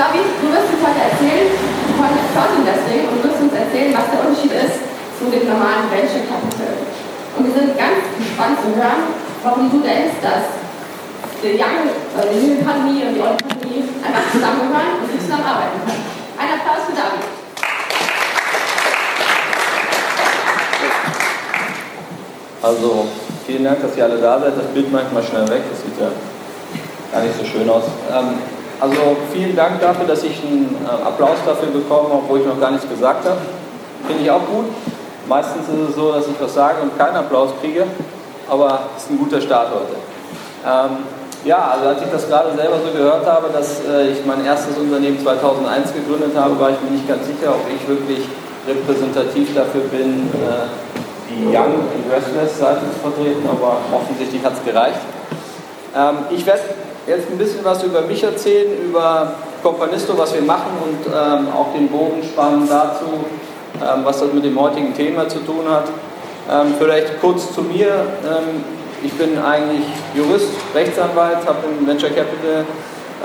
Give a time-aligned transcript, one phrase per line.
[0.00, 1.52] David, du wirst uns heute erzählen
[2.00, 4.80] von Cloud Investing und wirst uns erzählen, was der Unterschied ist
[5.20, 6.72] zu dem normalen Venture Capital.
[7.36, 9.12] Und wir sind ganz gespannt zu hören,
[9.44, 10.56] warum du denkst, dass
[11.44, 16.04] die Young, äh, die New Economy und die Old Economy einfach zusammengehören und zusammenarbeiten können.
[16.40, 17.24] Ein Applaus für David.
[22.64, 22.88] Also
[23.44, 24.56] vielen Dank, dass ihr alle da seid.
[24.56, 26.08] Das Bild manchmal schnell weg, das sieht ja
[27.12, 27.84] gar nicht so schön aus.
[28.08, 28.40] Ähm,
[28.80, 32.70] also vielen Dank dafür, dass ich einen äh, Applaus dafür bekomme, obwohl ich noch gar
[32.70, 33.38] nichts gesagt habe.
[34.06, 34.66] Finde ich auch gut.
[35.28, 37.84] Meistens ist es so, dass ich was sage und keinen Applaus kriege,
[38.48, 39.94] aber es ist ein guter Start heute.
[40.66, 41.04] Ähm,
[41.44, 44.76] ja, also als ich das gerade selber so gehört habe, dass äh, ich mein erstes
[44.76, 48.26] Unternehmen 2001 gegründet habe, war ich mir nicht ganz sicher, ob ich wirklich
[48.66, 50.68] repräsentativ dafür bin, äh,
[51.30, 55.00] die Young Investors-Seite zu vertreten, aber offensichtlich hat es gereicht.
[55.96, 56.60] Ähm, ich werde
[57.10, 61.72] jetzt ein bisschen was über mich erzählen, über Companisto, was wir machen und ähm, auch
[61.74, 63.24] den Bogen spannen dazu,
[63.82, 65.84] ähm, was das mit dem heutigen Thema zu tun hat.
[66.50, 67.88] Ähm, vielleicht kurz zu mir.
[67.88, 68.64] Ähm,
[69.02, 72.64] ich bin eigentlich Jurist, Rechtsanwalt, habe im Venture Capital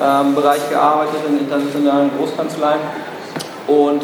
[0.02, 2.80] ähm, Bereich gearbeitet in internationalen Großkanzleien
[3.67, 4.03] und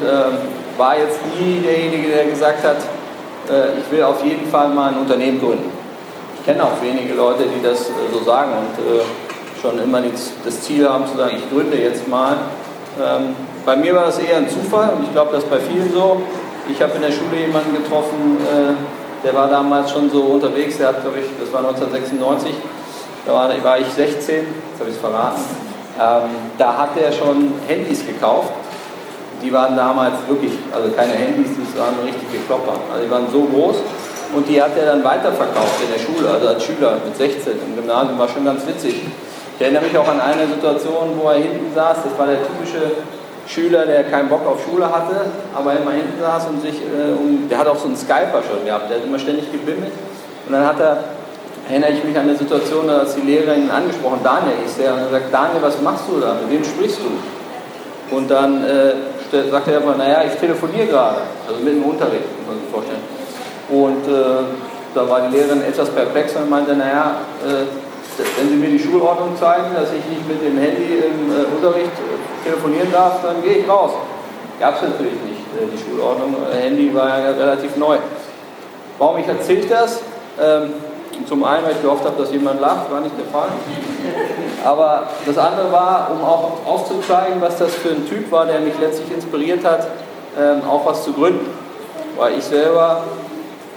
[0.77, 2.77] war jetzt nie derjenige, der gesagt hat,
[3.49, 5.71] äh, ich will auf jeden Fall mal ein Unternehmen gründen.
[6.39, 9.01] Ich kenne auch wenige Leute, die das äh, so sagen und äh,
[9.61, 12.37] schon immer das Ziel haben zu sagen, ich gründe jetzt mal.
[13.01, 15.93] Ähm, bei mir war das eher ein Zufall und ich glaube, das ist bei vielen
[15.93, 16.21] so.
[16.69, 18.37] Ich habe in der Schule jemanden getroffen,
[19.23, 22.53] der war damals schon so unterwegs, der hat, glaube ich, das war 1996,
[23.25, 25.41] da war, war ich 16, jetzt habe ich es verraten.
[25.99, 28.51] Ähm, da hat er schon Handys gekauft
[29.41, 32.77] die waren damals wirklich, also keine Handys, das waren richtige Klopper.
[32.91, 33.77] Also die waren so groß
[34.35, 37.75] und die hat er dann weiterverkauft in der Schule, also als Schüler mit 16 im
[37.75, 39.01] Gymnasium, war schon ganz witzig.
[39.61, 42.81] Ich erinnere mich auch an eine Situation, wo er hinten saß, das war der typische
[43.45, 47.47] Schüler, der keinen Bock auf Schule hatte, aber immer hinten saß und sich, äh, um,
[47.47, 49.91] der hat auch so einen Skyper schon gehabt, der hat immer ständig gebimmelt.
[50.47, 51.03] Und dann hat er
[51.69, 54.99] erinnere ich mich an eine Situation, da hat die Lehrerin angesprochen, Daniel ist der, und
[55.01, 58.15] er sagt, Daniel, was machst du da, mit wem sprichst du?
[58.15, 58.95] Und dann äh,
[59.51, 61.17] sagt er einfach, naja, ich telefoniere gerade,
[61.47, 63.05] also mit dem Unterricht, muss man sich vorstellen.
[63.69, 64.41] Und äh,
[64.95, 67.90] da war die Lehrerin etwas perplex und meinte, naja, äh,
[68.37, 71.91] wenn Sie mir die Schulordnung zeigen, dass ich nicht mit dem Handy im äh, Unterricht
[71.91, 73.91] äh, telefonieren darf, dann gehe ich raus.
[74.59, 76.35] Gab es natürlich nicht, äh, die Schulordnung.
[76.51, 77.97] Handy war ja relativ neu.
[78.97, 80.01] Warum ich erzähle das?
[80.39, 80.73] Ähm,
[81.27, 83.49] zum einen, weil ich gehofft habe, dass jemand lacht, war nicht der Fall.
[84.63, 88.73] Aber das andere war, um auch aufzuzeigen, was das für ein Typ war, der mich
[88.79, 89.87] letztlich inspiriert hat,
[90.39, 91.47] ähm, auch was zu gründen.
[92.17, 93.03] Weil ich selber,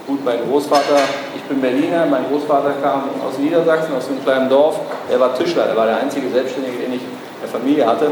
[0.07, 0.99] gut, mein Großvater,
[1.35, 4.79] ich bin Berliner, mein Großvater kam aus Niedersachsen, aus einem kleinen Dorf,
[5.11, 8.11] er war Tischler, er war der einzige Selbstständige, den ich in der Familie hatte.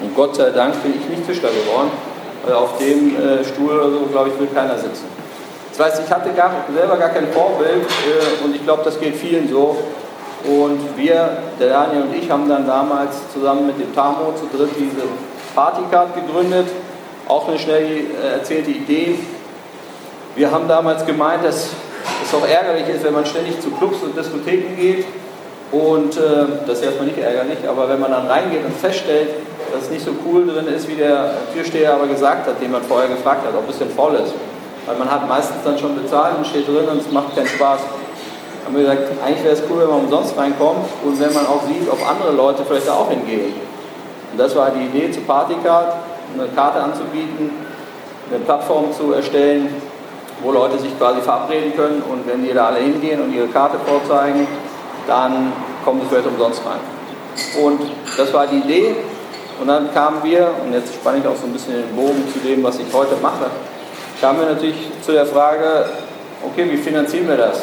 [0.00, 1.90] Und Gott sei Dank bin ich nicht Tischler geworden,
[2.44, 5.06] weil auf dem äh, Stuhl oder so, glaube ich, will keiner sitzen.
[5.76, 9.16] Das heißt, ich hatte gar, selber gar kein Vorbild äh, und ich glaube, das geht
[9.16, 9.76] vielen so.
[10.44, 14.70] Und wir, der Daniel und ich, haben dann damals zusammen mit dem Tamo zu dritt
[14.78, 15.06] diese
[15.54, 16.66] Partycard gegründet.
[17.26, 17.86] Auch eine schnell
[18.22, 19.18] äh, erzählte Idee.
[20.36, 21.70] Wir haben damals gemeint, dass
[22.24, 25.06] es auch ärgerlich ist, wenn man ständig zu Clubs und Diskotheken geht.
[25.70, 26.20] Und äh,
[26.66, 29.28] das ist erstmal nicht ärgerlich, aber wenn man dann reingeht und feststellt,
[29.72, 32.82] dass es nicht so cool drin ist, wie der Türsteher aber gesagt hat, den man
[32.82, 34.34] vorher gefragt hat, ob es denn voll ist.
[34.86, 37.80] Weil man hat meistens dann schon bezahlt und steht drin und es macht keinen Spaß.
[38.64, 41.62] Haben wir gesagt, eigentlich wäre es cool, wenn man umsonst reinkommt und wenn man auch
[41.66, 43.54] sieht, ob andere Leute vielleicht da auch hingehen.
[44.32, 45.94] Und das war die Idee zu Partycard,
[46.34, 47.50] eine Karte anzubieten,
[48.30, 49.74] eine Plattform zu erstellen,
[50.44, 53.78] wo Leute sich quasi verabreden können und wenn die da alle hingehen und ihre Karte
[53.84, 54.46] vorzeigen,
[55.06, 55.52] dann
[55.84, 57.64] kommen sie vielleicht umsonst rein.
[57.64, 57.80] Und
[58.16, 58.94] das war die Idee.
[59.60, 62.40] Und dann kamen wir, und jetzt spanne ich auch so ein bisschen den Bogen zu
[62.40, 63.46] dem, was ich heute mache,
[64.20, 65.86] kamen wir natürlich zu der Frage,
[66.44, 67.62] okay, wie finanzieren wir das?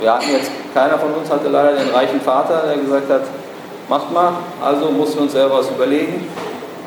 [0.00, 3.22] Wir hatten jetzt, keiner von uns hatte leider den reichen Vater, der gesagt hat,
[3.88, 4.32] macht mal,
[4.64, 6.28] also mussten wir uns selber was überlegen.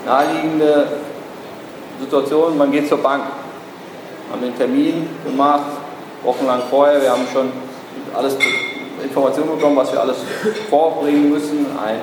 [0.06, 0.88] Naheliegende
[2.00, 3.24] Situation, man geht zur Bank,
[4.36, 5.72] haben den Termin gemacht,
[6.24, 7.52] wochenlang vorher, wir haben schon
[8.14, 8.36] alles
[9.02, 10.18] Informationen bekommen, was wir alles
[10.70, 12.00] vorbringen müssen, ein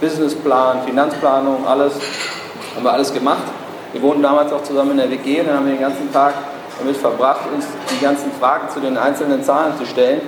[0.00, 1.94] Businessplan, Finanzplanung, alles,
[2.74, 3.42] haben wir alles gemacht.
[3.92, 6.34] Wir wohnten damals auch zusammen in der WG und dann haben wir den ganzen Tag
[6.78, 10.20] damit verbracht, uns die ganzen Fragen zu den einzelnen Zahlen zu stellen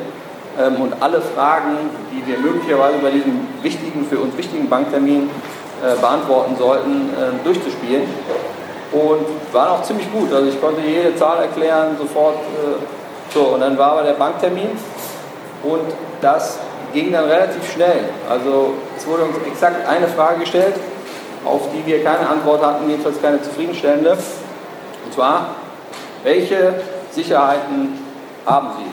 [0.59, 1.77] ähm, und alle Fragen,
[2.13, 5.31] die wir möglicherweise bei diesem wichtigen, für uns wichtigen Banktermin
[5.83, 8.03] äh, beantworten sollten, äh, durchzuspielen.
[8.95, 10.33] Und waren auch ziemlich gut.
[10.33, 12.37] Also ich konnte jede Zahl erklären, sofort.
[12.37, 12.83] Äh,
[13.33, 14.71] so, und dann war aber der Banktermin
[15.65, 15.83] und
[16.21, 16.59] das
[16.93, 18.09] ging dann relativ schnell.
[18.31, 20.75] Also es wurde uns exakt eine Frage gestellt
[21.45, 24.13] auf die wir keine Antwort hatten, jedenfalls keine zufriedenstellende.
[24.13, 25.49] Und zwar,
[26.23, 26.75] welche
[27.11, 27.99] Sicherheiten
[28.47, 28.91] haben Sie?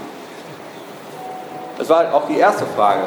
[1.78, 3.02] Das war auch die erste Frage.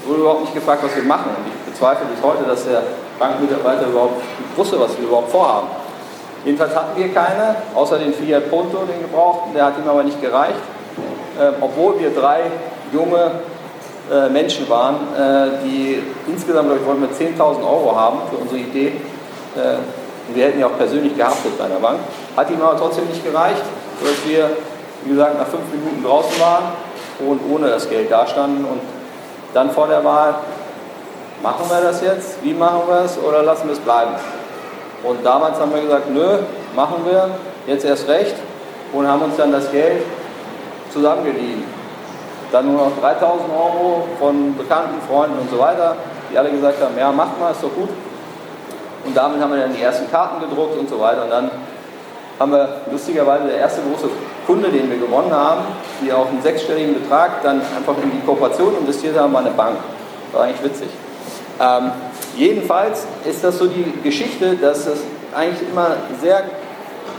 [0.00, 1.30] Es wurde überhaupt nicht gefragt, was wir machen.
[1.36, 2.82] Und ich bezweifle bis heute, dass der
[3.18, 4.22] Bankmitarbeiter überhaupt
[4.56, 5.68] wusste, was wir überhaupt vorhaben.
[6.44, 10.20] Jedenfalls hatten wir keine, außer den Fiat Punto, den gebrauchten, der hat ihm aber nicht
[10.20, 10.60] gereicht.
[11.38, 12.42] Äh, obwohl wir drei
[12.92, 13.30] junge
[14.10, 18.60] äh, Menschen waren, äh, die insgesamt, glaube ich, wollten wir 10.000 Euro haben für unsere
[18.60, 18.92] Idee.
[19.56, 19.76] Äh,
[20.28, 21.98] und wir hätten ja auch persönlich gehaftet bei einer Bank.
[22.36, 23.62] Hat ihm aber trotzdem nicht gereicht,
[24.00, 24.50] sodass wir,
[25.04, 26.64] wie gesagt, nach fünf Minuten draußen waren
[27.26, 28.64] und ohne das Geld dastanden.
[28.64, 28.80] Und
[29.54, 30.34] dann vor der Wahl,
[31.42, 32.42] machen wir das jetzt?
[32.42, 33.18] Wie machen wir es?
[33.18, 34.12] Oder lassen wir es bleiben?
[35.02, 36.38] Und damals haben wir gesagt, nö,
[36.74, 37.30] machen wir,
[37.66, 38.34] jetzt erst recht.
[38.92, 40.02] Und haben uns dann das Geld
[40.92, 41.64] zusammengeliehen.
[42.50, 45.96] Dann nur noch 3000 Euro von Bekannten, Freunden und so weiter,
[46.32, 47.90] die alle gesagt haben, ja, macht mal, ist doch gut.
[49.04, 51.24] Und damit haben wir dann die ersten Karten gedruckt und so weiter.
[51.24, 51.50] Und dann
[52.38, 54.08] haben wir lustigerweise der erste große
[54.46, 55.62] Kunde, den wir gewonnen haben,
[56.00, 59.76] die auch einen sechsstelligen Betrag dann einfach in die Kooperation investiert haben, war eine Bank.
[60.32, 60.88] War eigentlich witzig.
[61.60, 61.90] Ähm,
[62.36, 65.00] jedenfalls ist das so die Geschichte, dass es
[65.34, 66.44] eigentlich immer sehr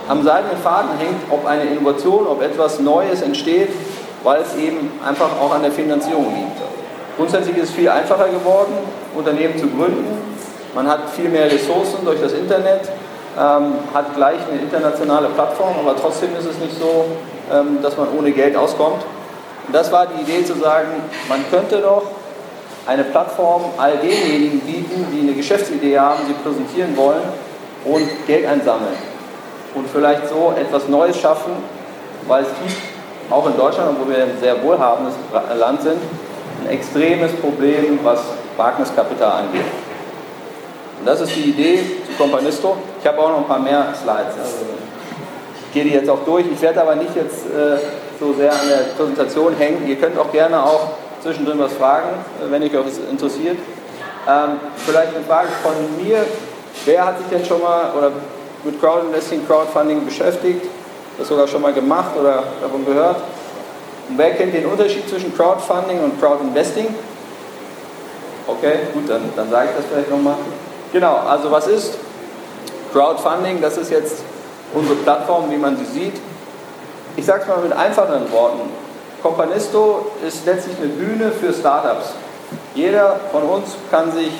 [0.07, 3.69] am seidenen Faden hängt, ob eine Innovation, ob etwas Neues entsteht,
[4.23, 6.57] weil es eben einfach auch an der Finanzierung liegt.
[7.15, 8.73] Grundsätzlich ist es viel einfacher geworden,
[9.15, 10.07] Unternehmen zu gründen.
[10.73, 12.89] Man hat viel mehr Ressourcen durch das Internet,
[13.37, 17.05] ähm, hat gleich eine internationale Plattform, aber trotzdem ist es nicht so,
[17.53, 19.03] ähm, dass man ohne Geld auskommt.
[19.67, 20.87] Und das war die Idee zu sagen,
[21.27, 22.03] man könnte doch
[22.89, 27.21] eine Plattform all denjenigen bieten, die eine Geschäftsidee haben, sie präsentieren wollen
[27.85, 28.97] und Geld einsammeln
[29.75, 31.51] und vielleicht so etwas Neues schaffen,
[32.27, 32.81] weil es gibt
[33.29, 35.13] auch in Deutschland, wo wir ein sehr wohlhabendes
[35.59, 36.01] Land sind,
[36.63, 38.21] ein extremes Problem, was
[38.57, 39.65] Wagniskapital angeht.
[40.99, 41.77] Und das ist die Idee
[42.07, 42.75] zu Companisto.
[42.99, 44.33] Ich habe auch noch ein paar mehr Slides.
[44.37, 44.65] Also
[45.67, 46.45] ich gehe die jetzt auch durch.
[46.51, 47.77] Ich werde aber nicht jetzt äh,
[48.19, 49.87] so sehr an der Präsentation hängen.
[49.87, 50.89] Ihr könnt auch gerne auch
[51.21, 52.09] zwischendrin was fragen,
[52.41, 53.57] äh, wenn euch das interessiert.
[54.27, 55.73] Ähm, vielleicht eine Frage von
[56.03, 56.25] mir.
[56.85, 58.11] Wer hat sich denn schon mal, oder
[58.63, 60.65] mit Crowdinvesting, Crowdfunding beschäftigt,
[61.17, 63.17] das sogar schon mal gemacht oder davon gehört.
[64.09, 66.87] Und wer kennt den Unterschied zwischen Crowdfunding und Crowdinvesting?
[68.47, 70.35] Okay, gut, dann, dann sage ich das vielleicht nochmal.
[70.91, 71.97] Genau, also was ist
[72.91, 73.61] Crowdfunding?
[73.61, 74.23] Das ist jetzt
[74.73, 76.15] unsere Plattform, wie man sie sieht.
[77.15, 78.69] Ich sage es mal mit einfachen Worten.
[79.21, 82.13] Companisto ist letztlich eine Bühne für Startups.
[82.73, 84.31] Jeder von uns kann sich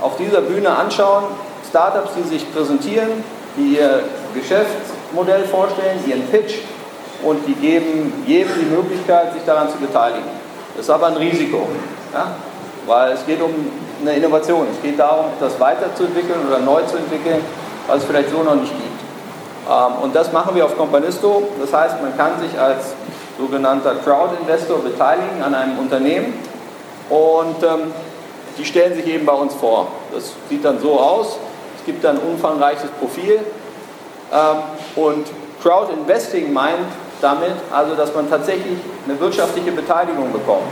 [0.00, 1.24] auf dieser Bühne anschauen,
[1.68, 3.24] Startups, die sich präsentieren,
[3.56, 4.02] die ihr
[4.34, 6.56] Geschäftsmodell vorstellen, ihren Pitch
[7.24, 10.28] und die geben jedem die Möglichkeit, sich daran zu beteiligen.
[10.76, 11.68] Das ist aber ein Risiko,
[12.12, 12.32] ja?
[12.86, 13.52] weil es geht um
[14.00, 14.66] eine Innovation.
[14.72, 17.40] Es geht darum, das weiterzuentwickeln oder neu zu entwickeln,
[17.86, 19.00] was es vielleicht so noch nicht gibt.
[19.70, 21.42] Ähm, und das machen wir auf Companisto.
[21.60, 22.94] Das heißt, man kann sich als
[23.42, 26.34] sogenannter Crowd-Investor beteiligen an einem Unternehmen
[27.10, 27.92] und ähm,
[28.56, 29.88] die stellen sich eben bei uns vor.
[30.14, 31.38] Das sieht dann so aus.
[31.78, 33.40] Es gibt ein umfangreiches Profil
[34.32, 35.26] ähm, und
[35.60, 36.86] Crowd Investing meint
[37.20, 40.70] damit also, dass man tatsächlich eine wirtschaftliche Beteiligung bekommt.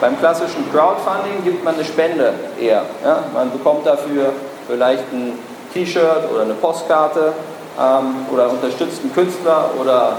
[0.00, 2.82] Beim klassischen Crowdfunding gibt man eine Spende eher.
[3.04, 3.24] Ja?
[3.32, 4.32] Man bekommt dafür
[4.66, 5.38] vielleicht ein
[5.72, 7.32] T-Shirt oder eine Postkarte
[7.80, 10.18] ähm, oder unterstützt einen Künstler oder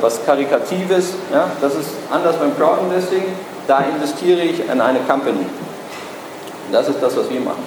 [0.00, 1.14] was Karikatives.
[1.32, 1.50] Ja?
[1.60, 3.24] Das ist anders beim Crowdinvesting.
[3.66, 5.46] Da investiere ich in eine Company.
[6.70, 7.62] Das ist das, was wir machen.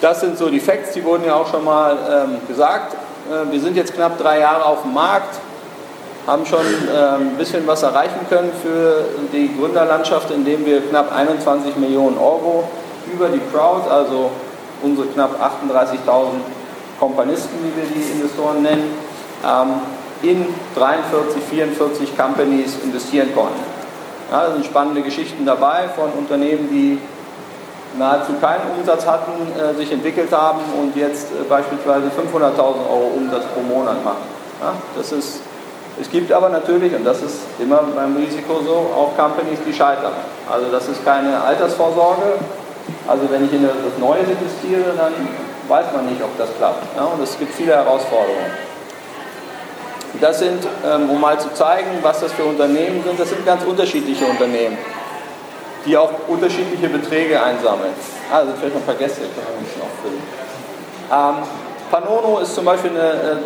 [0.00, 2.94] Das sind so die Facts, die wurden ja auch schon mal ähm, gesagt.
[2.94, 5.36] Äh, wir sind jetzt knapp drei Jahre auf dem Markt,
[6.26, 11.76] haben schon äh, ein bisschen was erreichen können für die Gründerlandschaft, indem wir knapp 21
[11.76, 12.68] Millionen Euro
[13.12, 14.30] über die Crowd, also
[14.82, 15.30] unsere knapp
[15.68, 16.26] 38.000
[17.00, 18.94] Kompanisten, wie wir die Investoren nennen,
[19.44, 19.80] ähm,
[20.22, 23.60] in 43, 44 Companies investieren konnten.
[24.30, 26.98] Ja, da sind spannende Geschichten dabei von Unternehmen, die
[27.98, 33.44] nahezu keinen Umsatz hatten, äh, sich entwickelt haben und jetzt äh, beispielsweise 500.000 Euro Umsatz
[33.54, 34.26] pro Monat machen.
[34.60, 35.40] Ja, das ist,
[36.00, 40.12] es gibt aber natürlich, und das ist immer beim Risiko so, auch Companies, die scheitern.
[40.50, 42.34] Also das ist keine Altersvorsorge.
[43.06, 45.12] Also wenn ich in etwas Neues investiere, dann
[45.68, 46.84] weiß man nicht, ob das klappt.
[46.96, 48.65] Ja, und es gibt viele Herausforderungen.
[50.20, 53.64] Das sind, ähm, um mal zu zeigen, was das für Unternehmen sind, das sind ganz
[53.64, 54.78] unterschiedliche Unternehmen
[55.86, 57.92] die auch unterschiedliche Beträge einsammeln.
[58.30, 60.22] Ah, da sind vielleicht noch ein paar Gäste, können wir ein bisschen auffüllen.
[61.12, 61.46] Ähm,
[61.90, 63.36] Panono ist zum Beispiel eine, äh,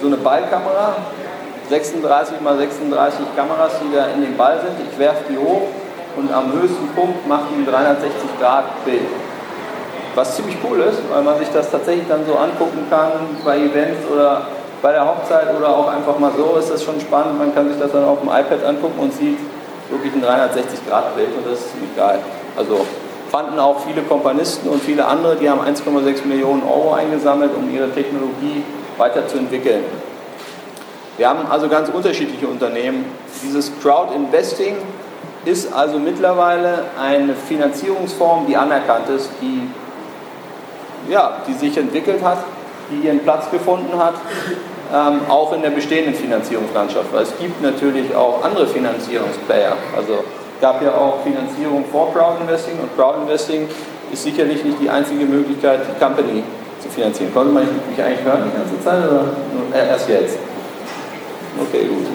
[0.00, 0.96] so eine Ballkamera,
[1.68, 4.88] 36 x 36 Kameras, die da in dem Ball sind.
[4.90, 5.62] Ich werfe die hoch
[6.16, 9.02] und am höchsten Punkt macht die ein 360 Grad Bild.
[10.14, 13.12] was ziemlich cool ist, weil man sich das tatsächlich dann so angucken kann
[13.44, 14.46] bei Events oder
[14.82, 17.38] bei der Hochzeit oder auch einfach mal so ist das schon spannend.
[17.38, 19.38] Man kann sich das dann auf dem iPad angucken und sieht
[19.90, 22.20] wirklich ein 360-Grad-Bild und das ist ziemlich geil.
[22.56, 22.86] Also
[23.30, 27.90] fanden auch viele Kompanisten und viele andere, die haben 1,6 Millionen Euro eingesammelt, um ihre
[27.90, 28.62] Technologie
[28.96, 29.84] weiterzuentwickeln.
[31.16, 33.04] Wir haben also ganz unterschiedliche Unternehmen.
[33.42, 34.76] Dieses Crowd Investing
[35.44, 39.68] ist also mittlerweile eine Finanzierungsform, die anerkannt ist, die,
[41.10, 42.38] ja, die sich entwickelt hat,
[42.90, 44.14] die ihren Platz gefunden hat,
[44.94, 47.12] ähm, auch in der bestehenden Finanzierungslandschaft.
[47.12, 49.76] Weil es gibt natürlich auch andere Finanzierungsplayer.
[49.96, 50.24] Also
[50.60, 53.68] gab ja auch Finanzierung vor Crowdinvesting und Crowdinvesting
[54.12, 56.42] ist sicherlich nicht die einzige Möglichkeit, die Company
[56.80, 57.32] zu finanzieren.
[57.32, 59.24] Konnte man mich eigentlich hören die ganze Zeit oder
[59.74, 60.38] äh, erst jetzt?
[61.60, 62.06] Okay, gut.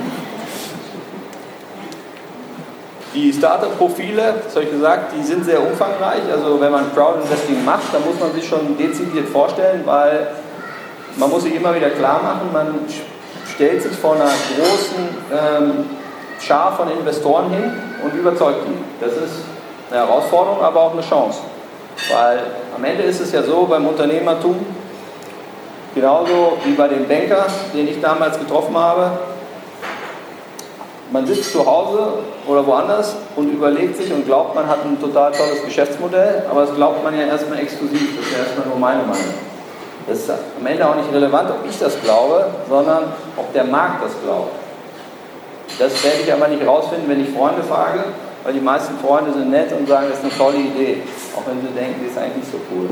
[3.13, 6.21] Die Startup-Profile, das habe ich gesagt, die sind sehr umfangreich.
[6.31, 10.29] Also wenn man Crowdinvesting macht, dann muss man sich schon dezidiert vorstellen, weil
[11.17, 12.79] man muss sich immer wieder klar machen, man
[13.53, 15.85] stellt sich vor einer großen ähm,
[16.39, 17.71] Schar von Investoren hin
[18.03, 19.03] und überzeugt die.
[19.03, 19.45] Das ist
[19.89, 21.39] eine Herausforderung, aber auch eine Chance.
[22.11, 22.39] Weil
[22.75, 24.65] am Ende ist es ja so beim Unternehmertum,
[25.93, 29.11] genauso wie bei dem Banker, den ich damals getroffen habe,
[31.11, 32.13] man sitzt zu Hause
[32.47, 36.73] oder woanders und überlegt sich und glaubt, man hat ein total tolles Geschäftsmodell, aber das
[36.73, 39.52] glaubt man ja erstmal exklusiv, das ist ja erstmal nur meine Meinung.
[40.07, 43.03] Das ist am Ende auch nicht relevant, ob ich das glaube, sondern
[43.37, 44.51] ob der Markt das glaubt.
[45.79, 48.03] Das werde ich aber nicht rausfinden, wenn ich Freunde frage,
[48.43, 51.03] weil die meisten Freunde sind nett und sagen, das ist eine tolle Idee,
[51.35, 52.89] auch wenn sie denken, die ist eigentlich nicht so cool.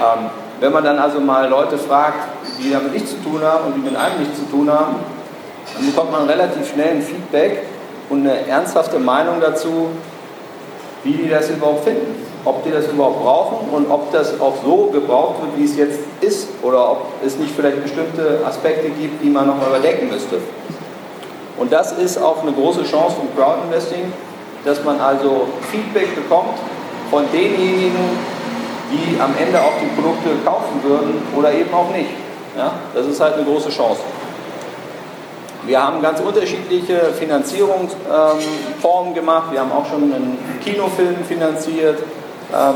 [0.00, 3.74] Ähm, wenn man dann also mal Leute fragt, die damit nichts zu tun haben und
[3.74, 4.96] die mit einem nichts zu tun haben,
[5.74, 7.64] dann bekommt man relativ schnell ein Feedback
[8.08, 9.90] und eine ernsthafte Meinung dazu,
[11.04, 12.31] wie die das überhaupt finden.
[12.44, 16.00] Ob die das überhaupt brauchen und ob das auch so gebraucht wird, wie es jetzt
[16.20, 20.38] ist, oder ob es nicht vielleicht bestimmte Aspekte gibt, die man nochmal überdenken müsste.
[21.56, 24.12] Und das ist auch eine große Chance vom Crowdinvesting,
[24.64, 26.58] dass man also Feedback bekommt
[27.10, 27.92] von denjenigen,
[28.90, 32.10] die am Ende auch die Produkte kaufen würden oder eben auch nicht.
[32.56, 32.72] Ja?
[32.94, 34.00] Das ist halt eine große Chance.
[35.64, 39.52] Wir haben ganz unterschiedliche Finanzierungsformen gemacht.
[39.52, 42.02] Wir haben auch schon einen Kinofilm finanziert.
[42.52, 42.74] Ähm,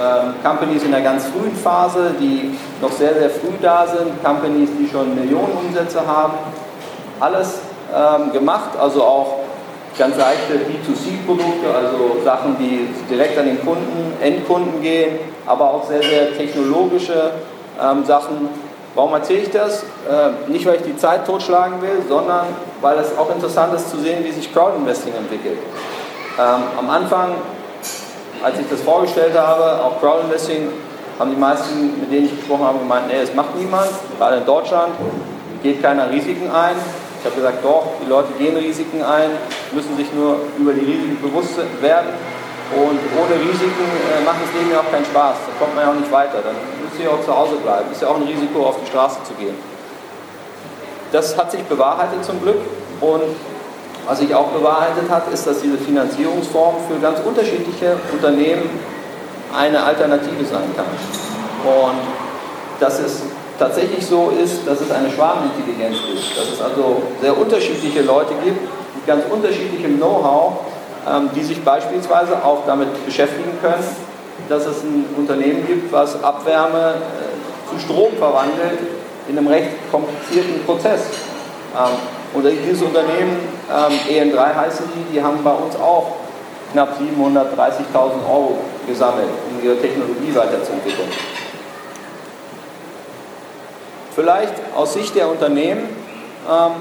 [0.00, 4.22] ähm, Companies in der ganz frühen Phase, die noch sehr, sehr früh da sind.
[4.24, 6.34] Companies, die schon Millionen Umsätze haben.
[7.20, 7.60] Alles
[7.94, 9.34] ähm, gemacht, also auch
[9.98, 16.02] ganz leichte B2C-Produkte, also Sachen, die direkt an den Kunden, Endkunden gehen, aber auch sehr,
[16.02, 17.30] sehr technologische
[17.80, 18.48] ähm, Sachen.
[18.94, 19.82] Warum erzähle ich das?
[19.82, 22.46] Äh, nicht, weil ich die Zeit totschlagen will, sondern
[22.80, 25.58] weil es auch interessant ist zu sehen, wie sich Crowdinvesting entwickelt.
[26.38, 27.32] Ähm, am Anfang,
[28.42, 30.68] als ich das vorgestellt habe, auch Crowdinvesting,
[31.18, 33.88] haben die meisten, mit denen ich gesprochen habe, gemeint, nee, das macht niemand,
[34.18, 34.92] gerade in Deutschland,
[35.62, 36.76] geht keiner Risiken ein.
[37.18, 39.30] Ich habe gesagt, doch, die Leute gehen Risiken ein,
[39.72, 42.10] müssen sich nur über die Risiken bewusst werden.
[42.74, 45.36] Und ohne Risiken äh, macht das Leben ja auch keinen Spaß.
[45.46, 46.42] Da kommt man ja auch nicht weiter.
[46.42, 47.90] Dann müsst ihr auch zu Hause bleiben.
[47.92, 49.54] Ist ja auch ein Risiko, auf die Straße zu gehen.
[51.12, 52.58] Das hat sich bewahrheitet zum Glück.
[53.00, 53.22] Und
[54.06, 58.70] was sich auch bewahrheitet hat, ist, dass diese Finanzierungsform für ganz unterschiedliche Unternehmen
[59.54, 60.86] eine Alternative sein kann.
[61.64, 61.98] Und
[62.78, 63.22] das ist
[63.58, 68.60] tatsächlich so ist, dass es eine Schwarmintelligenz ist, dass es also sehr unterschiedliche Leute gibt
[68.94, 70.52] mit ganz unterschiedlichem Know-how,
[71.08, 73.84] ähm, die sich beispielsweise auch damit beschäftigen können,
[74.48, 78.78] dass es ein Unternehmen gibt, was Abwärme äh, zu Strom verwandelt
[79.28, 81.00] in einem recht komplizierten Prozess.
[81.74, 81.96] Ähm,
[82.34, 86.16] und dieses Unternehmen, ähm, EN3 heißen die, die haben bei uns auch
[86.72, 91.08] knapp 730.000 Euro gesammelt, um ihre Technologie weiterzuentwickeln.
[94.14, 95.88] Vielleicht aus Sicht der Unternehmen,
[96.48, 96.72] ähm,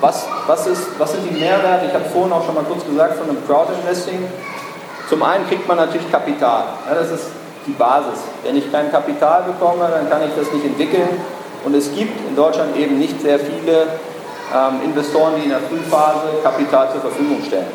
[0.00, 1.86] was, was, ist, was sind die Mehrwerte?
[1.86, 4.18] Ich habe vorhin auch schon mal kurz gesagt von einem Crowdinvesting.
[5.08, 6.64] Zum einen kriegt man natürlich Kapital.
[6.88, 7.26] Ja, das ist
[7.66, 8.20] die Basis.
[8.42, 11.08] Wenn ich kein Kapital bekomme, dann kann ich das nicht entwickeln.
[11.64, 13.86] Und es gibt in Deutschland eben nicht sehr viele
[14.84, 17.66] Investoren, die in der Frühphase Kapital zur Verfügung stellen.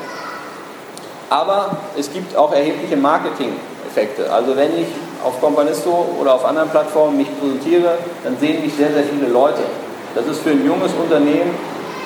[1.29, 4.31] Aber es gibt auch erhebliche Marketing-Effekte.
[4.31, 4.87] Also wenn ich
[5.23, 9.61] auf Companisto oder auf anderen Plattformen mich präsentiere, dann sehen mich sehr, sehr viele Leute.
[10.15, 11.53] Das ist für ein junges Unternehmen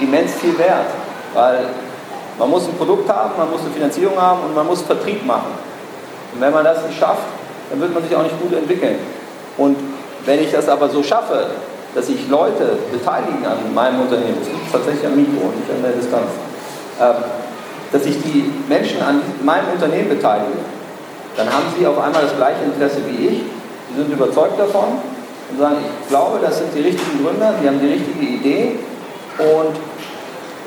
[0.02, 0.88] immens viel wert,
[1.34, 1.66] weil
[2.38, 5.52] man muss ein Produkt haben, man muss eine Finanzierung haben und man muss Vertrieb machen.
[6.34, 7.24] Und wenn man das nicht schafft,
[7.70, 8.98] dann wird man sich auch nicht gut entwickeln.
[9.58, 9.78] Und
[10.26, 11.48] wenn ich das aber so schaffe,
[11.96, 15.92] dass sich Leute beteiligen an meinem Unternehmen, das liegt tatsächlich am Mikro, nicht an der
[15.92, 16.32] Distanz,
[17.00, 17.24] ähm,
[17.92, 20.58] dass sich die Menschen an meinem Unternehmen beteiligen,
[21.38, 23.42] dann haben sie auf einmal das gleiche Interesse wie ich.
[23.90, 24.98] Sie sind überzeugt davon
[25.52, 28.80] und sagen, ich glaube, das sind die richtigen Gründer, die haben die richtige Idee
[29.38, 29.76] und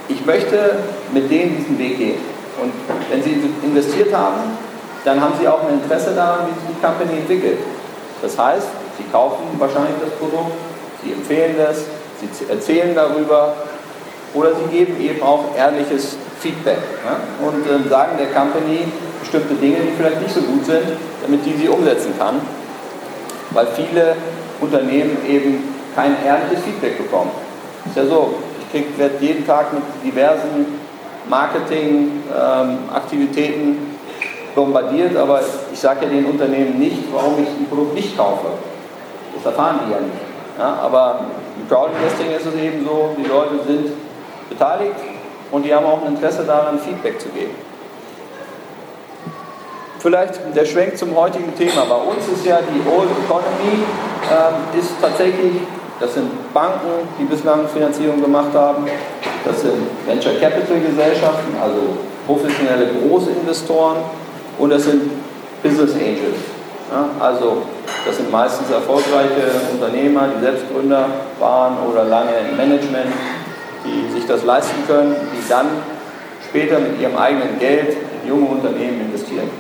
[0.09, 0.79] ich möchte
[1.13, 2.19] mit denen diesen Weg gehen.
[2.63, 2.73] Und
[3.11, 4.57] wenn sie investiert haben,
[5.05, 7.59] dann haben sie auch ein Interesse daran, wie sich die Company entwickelt.
[8.23, 8.69] Das heißt,
[8.99, 10.53] sie kaufen wahrscheinlich das Produkt,
[11.07, 11.85] sie empfehlen das,
[12.21, 13.55] sie erzählen darüber
[14.35, 18.89] oder sie geben eben auch ehrliches Feedback ja, und äh, sagen der Company
[19.21, 20.85] bestimmte Dinge, die vielleicht nicht so gut sind,
[21.23, 22.43] damit die sie umsetzen kann,
[23.51, 24.17] weil viele
[24.61, 27.31] Unternehmen eben kein ehrliches Feedback bekommen.
[27.87, 28.35] Ist ja so,
[28.73, 30.81] ich werde jeden Tag mit diversen
[31.29, 33.79] Marketing-Aktivitäten ähm,
[34.55, 35.41] bombardiert, aber
[35.73, 38.47] ich sage ja den Unternehmen nicht, warum ich ein Produkt nicht kaufe.
[39.35, 40.26] Das erfahren die ja nicht.
[40.59, 41.21] Ja, aber
[41.61, 43.93] im Crowdinvesting ist es eben so, die Leute sind
[44.49, 44.97] beteiligt
[45.51, 47.55] und die haben auch ein Interesse daran, Feedback zu geben.
[49.99, 51.85] Vielleicht der Schwenk zum heutigen Thema.
[51.89, 53.83] Bei uns ist ja die Old Economy,
[54.31, 55.63] äh, ist tatsächlich,
[56.01, 58.87] das sind Banken, die bislang Finanzierung gemacht haben,
[59.45, 61.81] das sind Venture Capital Gesellschaften, also
[62.27, 63.99] professionelle Großinvestoren
[64.59, 65.11] und das sind
[65.63, 66.56] Business Angels.
[66.91, 67.63] Ja, also
[68.07, 71.09] das sind meistens erfolgreiche Unternehmer, die Selbstgründer
[71.41, 73.13] waren oder lange im Management,
[73.85, 75.67] die sich das leisten können, die dann
[76.49, 79.51] später mit ihrem eigenen Geld in junge Unternehmen investieren.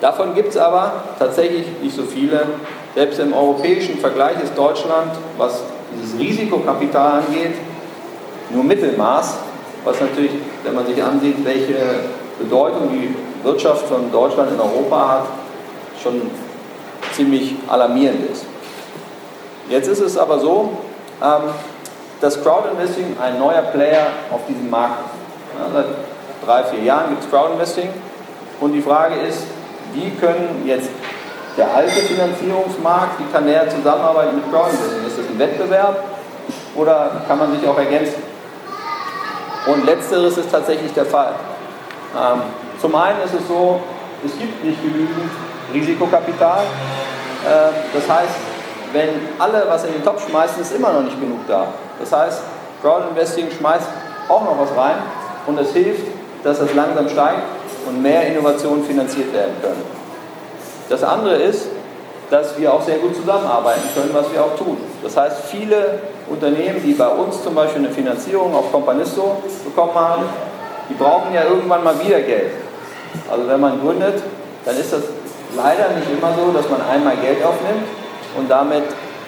[0.00, 2.42] Davon gibt es aber tatsächlich nicht so viele.
[2.94, 5.62] Selbst im europäischen Vergleich ist Deutschland, was
[5.94, 7.54] dieses Risikokapital angeht,
[8.50, 9.38] nur Mittelmaß,
[9.84, 11.76] was natürlich, wenn man sich ansieht, welche
[12.38, 15.43] Bedeutung die Wirtschaft von Deutschland in Europa hat,
[16.04, 16.30] schon
[17.12, 18.44] ziemlich alarmierend ist.
[19.68, 20.76] Jetzt ist es aber so,
[21.22, 21.50] ähm,
[22.20, 25.72] dass Crowdinvesting ein neuer Player auf diesem Markt ist.
[25.72, 25.86] Seit
[26.44, 27.88] drei, vier Jahren gibt es Crowdinvesting
[28.60, 29.44] und die Frage ist,
[29.94, 30.90] wie können jetzt
[31.56, 35.06] der alte Finanzierungsmarkt, wie kann der zusammenarbeiten mit Crowdinvesting?
[35.06, 36.04] Ist das ein Wettbewerb
[36.74, 38.22] oder kann man sich auch ergänzen?
[39.66, 41.34] Und letzteres ist tatsächlich der Fall.
[42.14, 42.42] Ähm,
[42.80, 43.80] zum einen ist es so,
[44.24, 45.30] es gibt nicht genügend
[45.72, 46.60] Risikokapital.
[46.60, 48.34] Äh, das heißt,
[48.92, 51.68] wenn alle was in den Topf schmeißen, ist immer noch nicht genug da.
[51.98, 52.42] Das heißt,
[52.82, 53.88] Crowdinvesting schmeißt
[54.28, 54.96] auch noch was rein
[55.46, 56.06] und es hilft,
[56.42, 57.42] dass es langsam steigt
[57.86, 59.82] und mehr Innovationen finanziert werden können.
[60.88, 61.66] Das andere ist,
[62.30, 64.76] dass wir auch sehr gut zusammenarbeiten können, was wir auch tun.
[65.02, 65.98] Das heißt, viele
[66.28, 70.24] Unternehmen, die bei uns zum Beispiel eine Finanzierung auf Companisto bekommen haben,
[70.88, 72.52] die brauchen ja irgendwann mal wieder Geld.
[73.30, 74.22] Also wenn man gründet,
[74.64, 75.02] dann ist das
[75.56, 77.86] leider nicht immer so, dass man einmal Geld aufnimmt
[78.36, 78.84] und damit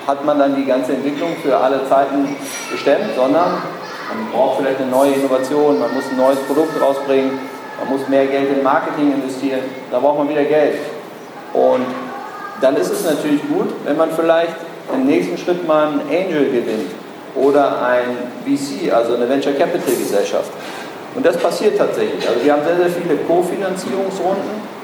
[0.07, 2.37] hat man dann die ganze Entwicklung für alle Zeiten
[2.71, 3.63] bestimmt, sondern
[4.09, 7.39] man braucht vielleicht eine neue Innovation, man muss ein neues Produkt rausbringen,
[7.81, 9.61] man muss mehr Geld in Marketing investieren,
[9.91, 10.79] da braucht man wieder Geld.
[11.53, 11.87] Und
[12.61, 14.55] dann ist es natürlich gut, wenn man vielleicht
[14.95, 16.93] im nächsten Schritt mal einen Angel gewinnt
[17.35, 20.51] oder ein VC, also eine Venture Capital Gesellschaft.
[21.15, 22.27] Und das passiert tatsächlich.
[22.29, 24.76] Also wir haben sehr, sehr viele Kofinanzierungsrunden,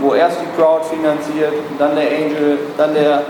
[0.00, 3.22] wo erst die Crowd finanziert, dann der Angel, dann der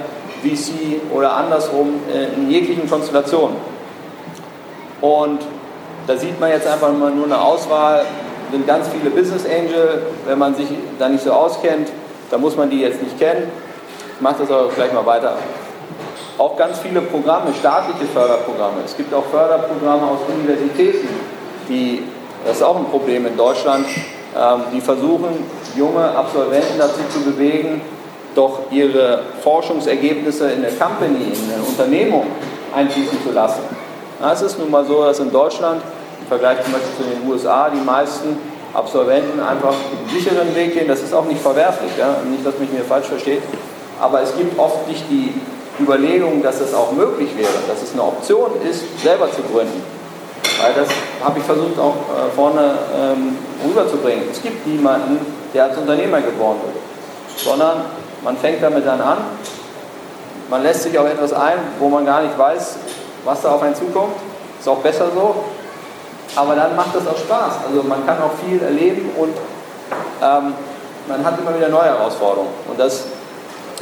[0.43, 3.57] VC oder andersrum äh, in jeglichen Konstellationen.
[5.01, 5.41] Und
[6.07, 8.05] da sieht man jetzt einfach mal nur eine Auswahl,
[8.51, 11.89] sind ganz viele Business Angel, wenn man sich da nicht so auskennt,
[12.31, 13.51] dann muss man die jetzt nicht kennen.
[14.17, 15.37] Ich mache das aber gleich mal weiter.
[16.39, 18.79] Auch ganz viele Programme, staatliche Förderprogramme.
[18.85, 21.09] Es gibt auch Förderprogramme aus Universitäten,
[21.69, 22.03] die,
[22.45, 23.87] das ist auch ein Problem in Deutschland,
[24.37, 25.29] ähm, die versuchen,
[25.77, 27.81] junge Absolventen dazu zu bewegen,
[28.35, 32.27] doch ihre Forschungsergebnisse in der Company, in der Unternehmung
[32.75, 33.63] einfließen zu lassen.
[34.33, 35.83] es ist nun mal so, dass in Deutschland
[36.21, 38.39] im Vergleich zum Beispiel zu den USA die meisten
[38.73, 40.87] Absolventen einfach den sicheren Weg gehen.
[40.87, 42.17] Das ist auch nicht verwerflich, ja?
[42.31, 43.43] nicht, dass mich mir falsch versteht.
[44.01, 45.35] Aber es gibt oft nicht die
[45.81, 49.83] Überlegung, dass es auch möglich wäre, dass es eine Option ist, selber zu gründen.
[50.63, 50.89] Weil das
[51.25, 54.25] habe ich versucht auch äh, vorne ähm, rüberzubringen.
[54.31, 55.19] Es gibt niemanden,
[55.55, 56.77] der als Unternehmer geboren wird,
[57.37, 57.85] sondern
[58.23, 59.19] man fängt damit dann an,
[60.49, 62.77] man lässt sich auf etwas ein, wo man gar nicht weiß,
[63.25, 64.15] was da auf einen zukommt.
[64.59, 65.37] Ist auch besser so.
[66.37, 67.53] Aber dann macht das auch Spaß.
[67.69, 69.35] Also man kann auch viel erleben und
[70.23, 70.55] ähm,
[71.09, 72.51] man hat immer wieder neue Herausforderungen.
[72.69, 73.05] Und das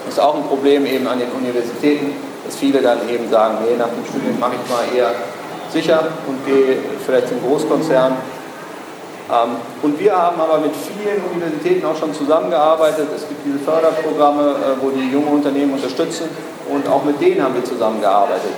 [0.08, 2.12] ist auch ein Problem eben an den Universitäten,
[2.44, 5.14] dass viele dann eben sagen, nee, nach dem Studium mache ich mal eher
[5.70, 8.16] sicher und gehe vielleicht zum Großkonzern
[9.82, 13.08] und wir haben aber mit vielen Universitäten auch schon zusammengearbeitet.
[13.14, 16.30] Es gibt diese Förderprogramme, äh, wo die junge Unternehmen unterstützen
[16.70, 18.52] und auch mit denen haben wir zusammengearbeitet.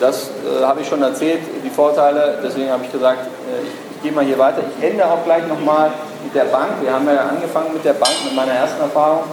[0.00, 4.02] Das äh, habe ich schon erzählt, die Vorteile, deswegen habe ich gesagt, äh, ich, ich
[4.02, 4.62] gehe mal hier weiter.
[4.78, 5.90] Ich ende auch gleich nochmal
[6.24, 9.24] mit der Bank, wir haben ja angefangen mit der Bank, mit meiner ersten Erfahrung.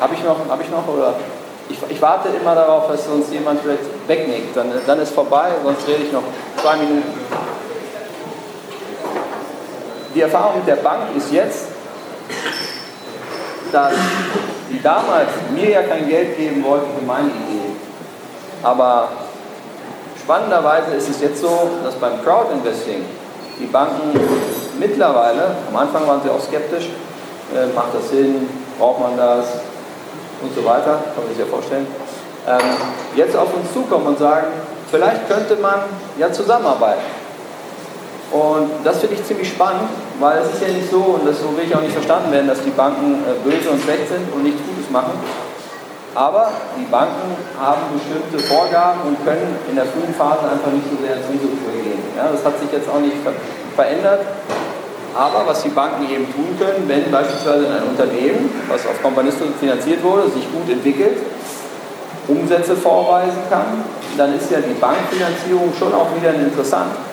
[0.00, 1.14] Habe ich noch, habe ich noch oder?
[1.68, 4.56] Ich, ich, warte immer darauf, dass uns jemand vielleicht wegnickt.
[4.56, 6.24] Dann, dann ist vorbei, sonst rede ich noch
[6.60, 7.04] zwei Minuten.
[10.14, 11.68] Die Erfahrung der Bank ist jetzt,
[13.70, 13.92] dass
[14.68, 17.76] die damals mir ja kein Geld geben wollten für meine Idee.
[18.62, 19.08] Aber
[20.20, 23.04] spannenderweise ist es jetzt so, dass beim Crowdinvesting
[23.60, 24.18] die Banken
[24.80, 26.88] mittlerweile, am Anfang waren sie auch skeptisch,
[27.54, 29.46] äh, macht das Sinn, braucht man das
[30.42, 31.86] und so weiter, kann man sich ja vorstellen,
[32.48, 32.58] ähm,
[33.14, 34.48] jetzt auf uns zukommen und sagen,
[34.90, 35.80] vielleicht könnte man
[36.18, 37.19] ja zusammenarbeiten.
[38.30, 39.90] Und das finde ich ziemlich spannend,
[40.20, 42.46] weil es ist ja nicht so, und das so will ich auch nicht verstanden werden,
[42.46, 45.18] dass die Banken äh, böse und schlecht sind und nichts Gutes machen.
[46.14, 50.98] Aber die Banken haben bestimmte Vorgaben und können in der frühen Phase einfach nicht so
[51.02, 52.02] sehr ins Risiko gehen.
[52.16, 53.18] Ja, das hat sich jetzt auch nicht
[53.74, 54.22] verändert.
[55.14, 60.02] Aber was die Banken eben tun können, wenn beispielsweise ein Unternehmen, was auf Kompanisten finanziert
[60.02, 61.18] wurde, sich gut entwickelt,
[62.28, 63.82] Umsätze vorweisen kann,
[64.16, 67.09] dann ist ja die Bankfinanzierung schon auch wieder interessant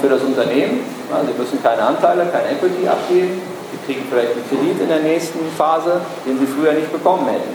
[0.00, 0.80] für das Unternehmen.
[1.26, 3.42] Sie müssen keine Anteile, kein Equity abgeben.
[3.72, 7.54] Sie kriegen vielleicht einen Kredit in der nächsten Phase, den sie früher nicht bekommen hätten.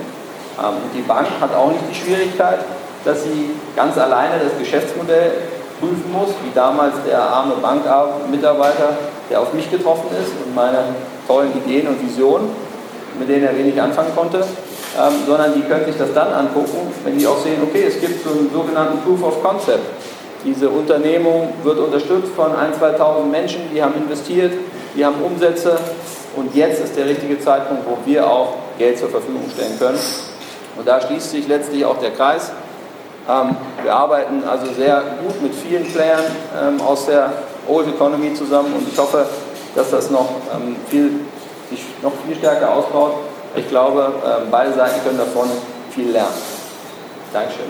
[0.59, 2.59] Ähm, die Bank hat auch nicht die Schwierigkeit,
[3.05, 5.31] dass sie ganz alleine das Geschäftsmodell
[5.79, 8.97] prüfen muss, wie damals der arme Bankmitarbeiter,
[9.29, 10.79] der auf mich getroffen ist und meine
[11.27, 12.49] tollen Ideen und Visionen,
[13.17, 17.17] mit denen er wenig anfangen konnte, ähm, sondern die können sich das dann angucken, wenn
[17.17, 20.00] die auch sehen, okay, es gibt so einen sogenannten Proof of Concept.
[20.43, 24.53] Diese Unternehmung wird unterstützt von 1.000, 2.000 Menschen, die haben investiert,
[24.95, 25.77] die haben Umsätze
[26.35, 29.99] und jetzt ist der richtige Zeitpunkt, wo wir auch Geld zur Verfügung stellen können.
[30.77, 32.51] Und da schließt sich letztlich auch der Kreis.
[33.29, 36.23] Ähm, wir arbeiten also sehr gut mit vielen Playern
[36.59, 37.31] ähm, aus der
[37.67, 39.27] Old Economy zusammen und ich hoffe,
[39.75, 41.11] dass das noch, ähm, viel,
[41.69, 43.13] sich noch viel stärker ausbaut.
[43.55, 44.13] Ich glaube,
[44.49, 45.49] beide Seiten können davon
[45.93, 46.31] viel lernen.
[47.33, 47.65] Dankeschön.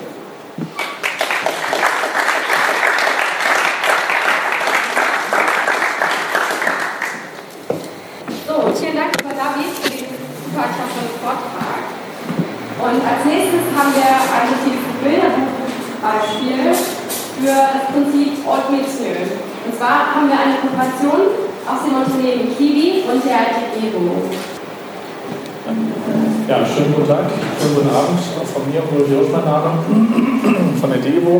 [8.47, 10.05] So, vielen Dank, lieber David, für den
[10.43, 11.81] super klasse Vortrag.
[12.81, 14.49] Und als nächstes haben wir ein
[15.05, 16.73] Bilderbuchbeispiel
[17.37, 19.21] für das Prinzip Meets New.
[19.69, 21.29] Und zwar haben wir eine Kooperation
[21.69, 24.33] aus dem Unternehmen Kiwi und der DGEBO.
[26.49, 27.29] Ja, schönen guten Tag,
[27.61, 29.77] schönen guten Abend auch von mir, Ulrich mein Name,
[30.81, 31.39] von der DEBO,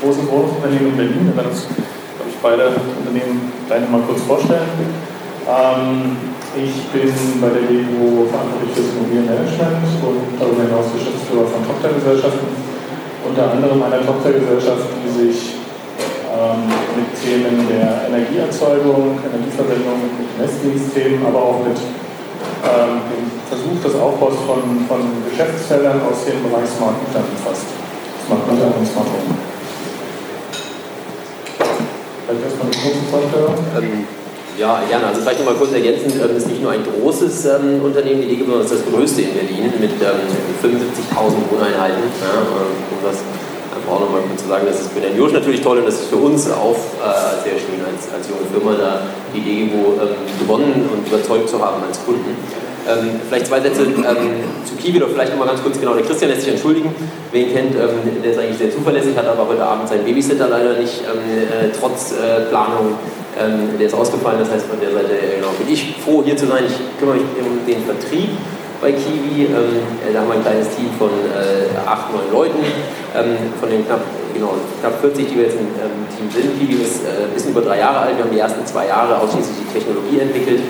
[0.00, 1.26] großes Wohnungsunternehmen in Berlin.
[1.28, 4.64] Wir werden uns, glaube ich, beide Unternehmen gleich mal kurz vorstellen.
[5.46, 6.16] Ähm,
[6.52, 7.08] ich bin
[7.40, 12.48] bei der DEBO verantwortlich für das Immobilienmanagement und darüber hinaus Geschäftsführer von Tochtergesellschaften,
[13.24, 15.64] unter anderem einer Tochtergesellschaft, die sich
[16.28, 23.96] ähm, mit Themen der Energieerzeugung, Energieverwendung, mit Messdienstthemen, aber auch mit ähm, den Versuch des
[23.96, 27.68] Aufbaus von, von Geschäftsfeldern aus dem Bereich Smart Meter umfasst.
[28.28, 29.40] Smart Meter und Smart Home.
[32.28, 34.21] Vielleicht erstmal eine kurze Vorstellung.
[34.54, 35.06] Ähm, ja, gerne.
[35.06, 38.44] Also vielleicht nochmal kurz ergänzend, ähm, ist nicht nur ein großes ähm, Unternehmen, die Liga,
[38.44, 40.28] sondern es ist das größte in Berlin mit ähm,
[40.60, 42.02] 75.000 Wohneinheiten.
[42.20, 43.18] Ja, um das
[43.72, 45.94] einfach auch nochmal kurz zu sagen, das ist für den Josch natürlich toll und das
[45.94, 49.00] ist für uns auch äh, sehr schön als, als junge Firma, da
[49.34, 52.36] die DEGO ähm, gewonnen und überzeugt zu haben als Kunden.
[52.82, 56.30] Ähm, vielleicht zwei Sätze ähm, zu Kiwi oder vielleicht nochmal ganz kurz, genau, der Christian
[56.30, 56.92] lässt sich entschuldigen,
[57.30, 60.48] wer ihn kennt, ähm, der ist eigentlich sehr zuverlässig, hat aber heute Abend seinen Babysitter
[60.48, 62.98] leider nicht, ähm, äh, trotz äh, Planung,
[63.38, 66.36] ähm, der ist ausgefallen, das heißt von der Seite äh, genau, bin ich froh hier
[66.36, 68.30] zu sein, ich kümmere mich um den Vertrieb
[68.80, 72.58] bei Kiwi, ähm, äh, da haben wir ein kleines Team von äh, acht, neun Leuten,
[73.60, 74.00] von den knapp
[74.32, 76.58] genau, knapp 40, die wir jetzt im ähm, Team sind.
[76.58, 78.16] Kiwi ist äh, ein bisschen über drei Jahre alt.
[78.16, 80.60] Wir haben die ersten zwei Jahre ausschließlich die Technologie entwickelt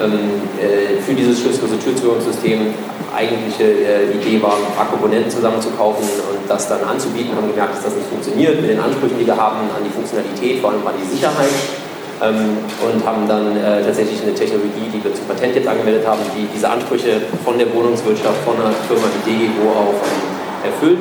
[0.00, 2.74] ähm, äh, für dieses schlüssellose Türzugangssystem.
[3.14, 7.34] Eigentliche äh, Idee war, ein paar Komponenten zusammenzukaufen und das dann anzubieten.
[7.34, 10.60] Haben gemerkt, dass das nicht funktioniert mit den Ansprüchen, die wir haben an die Funktionalität,
[10.60, 11.50] vor allem an die Sicherheit.
[12.18, 16.18] Ähm, und haben dann äh, tatsächlich eine Technologie, die wir zum Patent jetzt angemeldet haben,
[16.34, 20.98] die diese Ansprüche von der Wohnungswirtschaft, von einer Firma wie DGGO auch ähm, erfüllt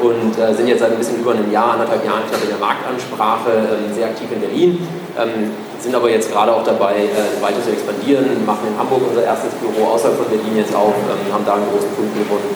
[0.00, 2.58] und äh, sind jetzt seit ein bisschen über einem Jahr, anderthalb Jahren knapp in der
[2.58, 7.60] Marktansprache ähm, sehr aktiv in Berlin, ähm, sind aber jetzt gerade auch dabei, äh, weiter
[7.62, 11.44] zu expandieren, machen in Hamburg unser erstes Büro außerhalb von Berlin jetzt auf, ähm, haben
[11.44, 12.52] da einen großen Kunden gewonnen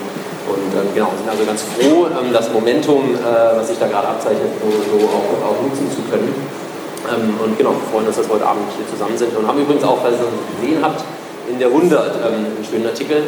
[0.50, 4.08] und ähm, genau, sind also ganz froh, ähm, das Momentum, äh, was sich da gerade
[4.08, 6.34] abzeichnet, so, so auch, auch, nutzen zu können.
[7.10, 9.84] Ähm, und genau, freuen uns, dass wir heute Abend hier zusammen sind und haben übrigens
[9.84, 11.04] auch, falls ihr es gesehen habt,
[11.50, 13.22] in der 100 einen schönen Artikel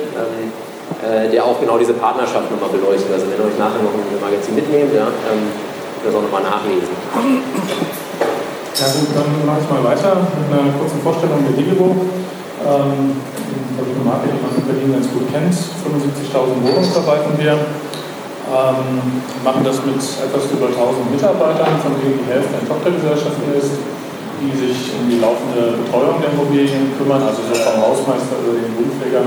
[1.03, 3.11] äh, der auch genau diese Partnerschaft nochmal beleuchtet.
[3.13, 5.51] Also wenn ihr euch nachher noch ein Magazin mitnehmt, ja, ähm,
[6.05, 6.95] das auch nochmal nachlesen.
[8.73, 11.97] Ja gut, dann mache ich mal weiter mit einer kurzen Vorstellung der Digebo.
[12.63, 13.19] Ähm,
[13.83, 15.55] die Marke, die man in Berlin ganz gut kennt.
[15.55, 17.59] 75.000 Wohnungen verwalten wir.
[18.53, 23.81] Ähm, machen das mit etwas über 1000 Mitarbeitern, von denen die Hälfte in Tochtergesellschaften ist,
[24.45, 28.77] die sich um die laufende Betreuung der Immobilien kümmern, also so vom Hausmeister über den
[28.77, 29.25] Wohnpfleger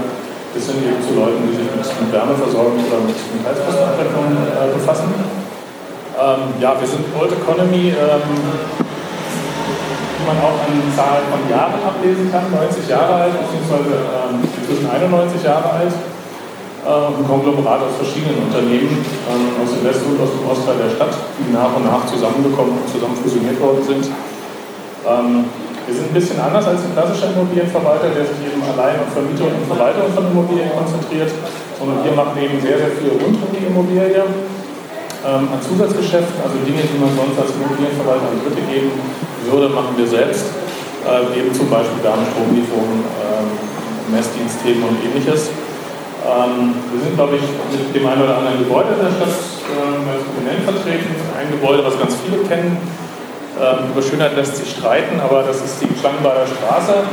[0.53, 4.69] bis hin eben zu Leuten, die sich mit, mit Wärmeversorgung oder mit, mit Heizkostenabrechnung äh,
[4.77, 5.09] befassen.
[5.09, 12.29] Ähm, ja, wir sind Old Economy, ähm, die man auch an Zahlen von Jahren ablesen
[12.29, 15.97] kann, 90 Jahre alt, beziehungsweise ähm, inzwischen 91 Jahre alt
[16.85, 21.17] ein Konglomerat aus verschiedenen Unternehmen ähm, aus dem Westen und aus dem Ostteil der Stadt,
[21.41, 24.05] die nach und nach zusammengekommen und zusammen fusioniert worden sind.
[25.01, 25.49] Ähm,
[25.85, 29.53] wir sind ein bisschen anders als ein klassischer Immobilienverwalter, der sich eben allein auf Vermietung
[29.53, 31.29] und Verwaltung von Immobilien konzentriert,
[31.77, 34.21] sondern wir machen eben sehr, sehr viel rund um die Immobilie.
[35.25, 38.93] Ähm, an Zusatzgeschäften, also Dinge, die man sonst als Immobilienverwalter an Dritte geben
[39.49, 40.53] würde, machen wir selbst.
[41.01, 45.49] Äh, eben zum Beispiel Wärmestromlieferungen, äh, Messdienstthemen und ähnliches.
[46.25, 50.09] Ähm, wir sind, glaube ich, mit dem einen oder anderen Gebäude in der Stadt äh,
[50.09, 51.13] als prominent vertreten.
[51.37, 52.81] Ein Gebäude, was ganz viele kennen.
[53.61, 57.05] Ähm, über Schönheit lässt sich streiten, aber das ist die Schlangenbader Straße.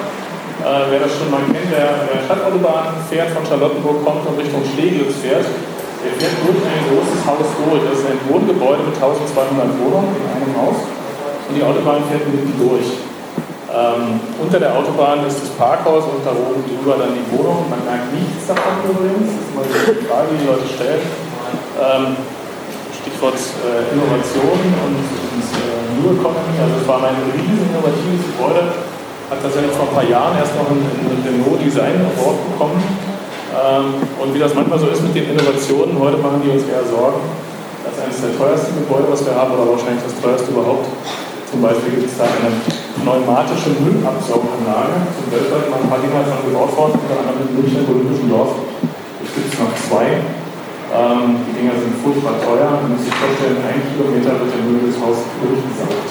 [0.65, 5.21] Äh, wer das schon mal kennt, der, Stadtautobahn fährt, von Charlottenburg kommt und Richtung Steglitz
[5.21, 7.85] fährt, der fährt durch ein großes Haus durch.
[7.85, 12.57] Das ist ein Wohngebäude mit 1200 Wohnungen in einem Haus und die Autobahn fährt mitten
[12.57, 13.12] durch.
[13.73, 17.65] Ähm, unter der Autobahn ist das Parkhaus und da oben drüber dann die Wohnung.
[17.73, 19.33] Man merkt nichts davon übrigens.
[19.33, 21.01] Das ist mal die Frage, die die Leute stellen.
[21.81, 22.21] Ähm,
[22.93, 26.53] Stichwort äh, Innovation und, und äh, New Economy.
[26.61, 28.77] Also es war ein riesen innovatives Gebäude.
[29.33, 30.85] Hat tatsächlich vor ein paar Jahren erst noch einen
[31.25, 32.77] Renault Design Award bekommen.
[33.57, 36.85] Ähm, und wie das manchmal so ist mit den Innovationen, heute machen die uns eher
[36.85, 37.25] Sorgen.
[37.89, 40.93] Das ist eines der teuersten Gebäude, was wir haben, oder wahrscheinlich das teuerste überhaupt.
[41.49, 42.53] Zum Beispiel gibt es da eine
[43.03, 47.83] pneumatische Müllabsauganlage zum weltweit mal ein paar Dinge schon gebaut worden, unter anderem in München
[47.83, 48.63] und Düsseldorf.
[49.27, 50.23] Es gibt noch zwei.
[50.95, 52.79] Ähm, die Dinger sind furchtbar teuer.
[52.79, 56.09] Man muss sich vorstellen, ein Kilometer wird der Müll des Hauses durchgesaugt.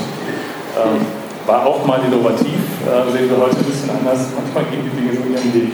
[0.76, 1.00] Ähm,
[1.48, 4.36] war auch mal innovativ, äh, sehen wir heute ein bisschen anders.
[4.36, 5.72] Manchmal gehen die Dinge so ihren Weg.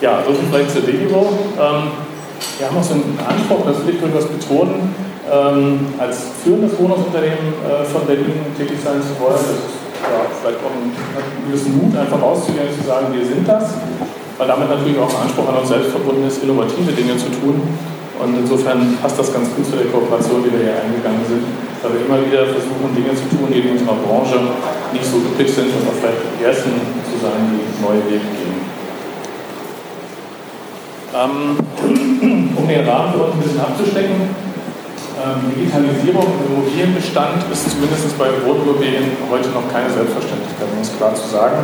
[0.00, 1.34] Ja, so viel vielleicht zur Delivo.
[1.58, 2.12] Ähm,
[2.58, 4.94] wir haben auch so einen Anspruch, das will ich durchaus betonen,
[5.30, 9.38] ähm, als führendes Wohnungsunternehmen äh, von Berlin tätig sein zu wollen.
[9.38, 10.90] Das ist ja, vielleicht auch einen,
[11.46, 13.78] gewissen Mut, einfach rauszugehen und zu sagen, wir sind das,
[14.38, 17.62] weil damit natürlich auch ein Anspruch an uns selbst verbunden ist, innovative Dinge zu tun.
[18.22, 21.42] Und insofern passt das ganz gut zu der Kooperation, die wir hier eingegangen sind,
[21.82, 24.38] weil wir immer wieder versuchen, Dinge zu tun, die in unserer Branche
[24.94, 26.70] nicht so üblich sind und vielleicht die Ersten
[27.02, 28.62] zu sein, die neue Wege gehen.
[31.12, 31.58] Ähm,
[32.56, 34.30] um den Rahmen für uns ein bisschen abzustecken,
[35.22, 41.14] ähm, Digitalisierung im Immobilienbestand ist zumindest bei Wohnimmobilien heute noch keine Selbstverständlichkeit, um es klar
[41.14, 41.62] zu sagen.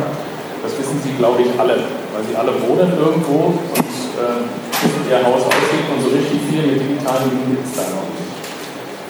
[0.63, 1.75] Das wissen Sie, glaube ich, alle,
[2.15, 4.47] weil Sie alle wohnen irgendwo und äh,
[4.79, 7.83] wissen, wie Ihr Haus aussieht und so richtig viel mit digitalen Dingen gibt es da
[7.91, 8.31] noch nicht.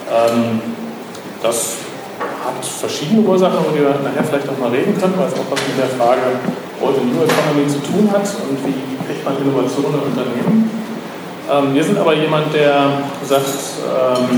[0.09, 0.61] Ähm,
[1.41, 1.85] das
[2.17, 5.49] hat verschiedene Ursachen, über die wir nachher vielleicht noch mal reden können, weil es auch
[5.49, 6.41] was mit der Frage
[6.81, 10.88] heute New Economy zu tun hat und wie kriegt man Innovationen in Unternehmen.
[11.49, 14.37] Ähm, wir sind aber jemand, der sagt, ähm,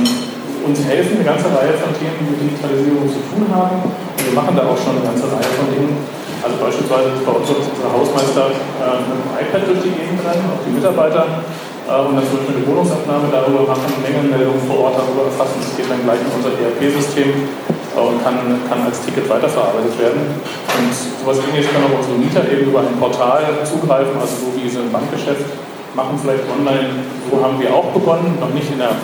[0.63, 3.84] uns helfen eine ganze Reihe von Themen, die mit Digitalisierung zu tun haben.
[3.84, 6.00] Und wir machen da auch schon eine ganze Reihe von Dingen.
[6.39, 10.63] Also beispielsweise bei uns unser Hausmeister äh, mit dem iPad durch die Gegend rennen, auch
[10.63, 11.43] die Mitarbeiter.
[11.84, 15.60] Äh, und dann zum Beispiel eine Wohnungsabnahme darüber machen, Mengenmeldungen vor Ort darüber erfassen.
[15.60, 18.39] Das geht dann gleich in unser ERP-System äh, und kann,
[18.71, 20.39] kann als Ticket weiterverarbeitet werden.
[20.80, 24.71] Und sowas ähnliches kann auch unsere Mieter eben über ein Portal zugreifen, also so wie
[24.71, 28.95] so ein Bankgeschäft machen vielleicht online, so haben wir auch begonnen, noch nicht in der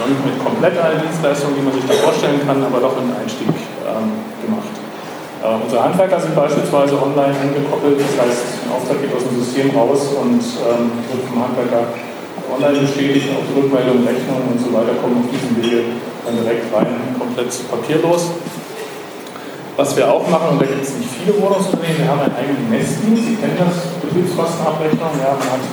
[0.00, 3.12] noch nicht mit komplett allen Dienstleistungen, die man sich da vorstellen kann, aber doch einen
[3.12, 3.52] Einstieg
[3.84, 4.72] ähm, gemacht.
[5.44, 9.76] Äh, unsere Handwerker sind beispielsweise online angekoppelt, das heißt, ein Auftrag geht aus dem System
[9.76, 11.92] raus und ähm, wird vom Handwerker
[12.48, 15.92] online bestätigt, auch die Rückmeldung, Rechnungen und so weiter kommen auf diesem Wege
[16.24, 18.32] dann direkt rein, komplett papierlos.
[19.76, 22.64] Was wir auch machen, und da gibt es nicht viele Wohnungsunternehmen, wir haben einen eigenen
[22.72, 25.64] Messdienst, Sie kennen das, Betriebskostenabrechnung, ja, man hat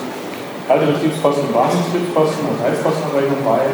[0.67, 3.67] kalte Betriebskosten, warme Betriebskosten und Heizkostenabrechnung bei.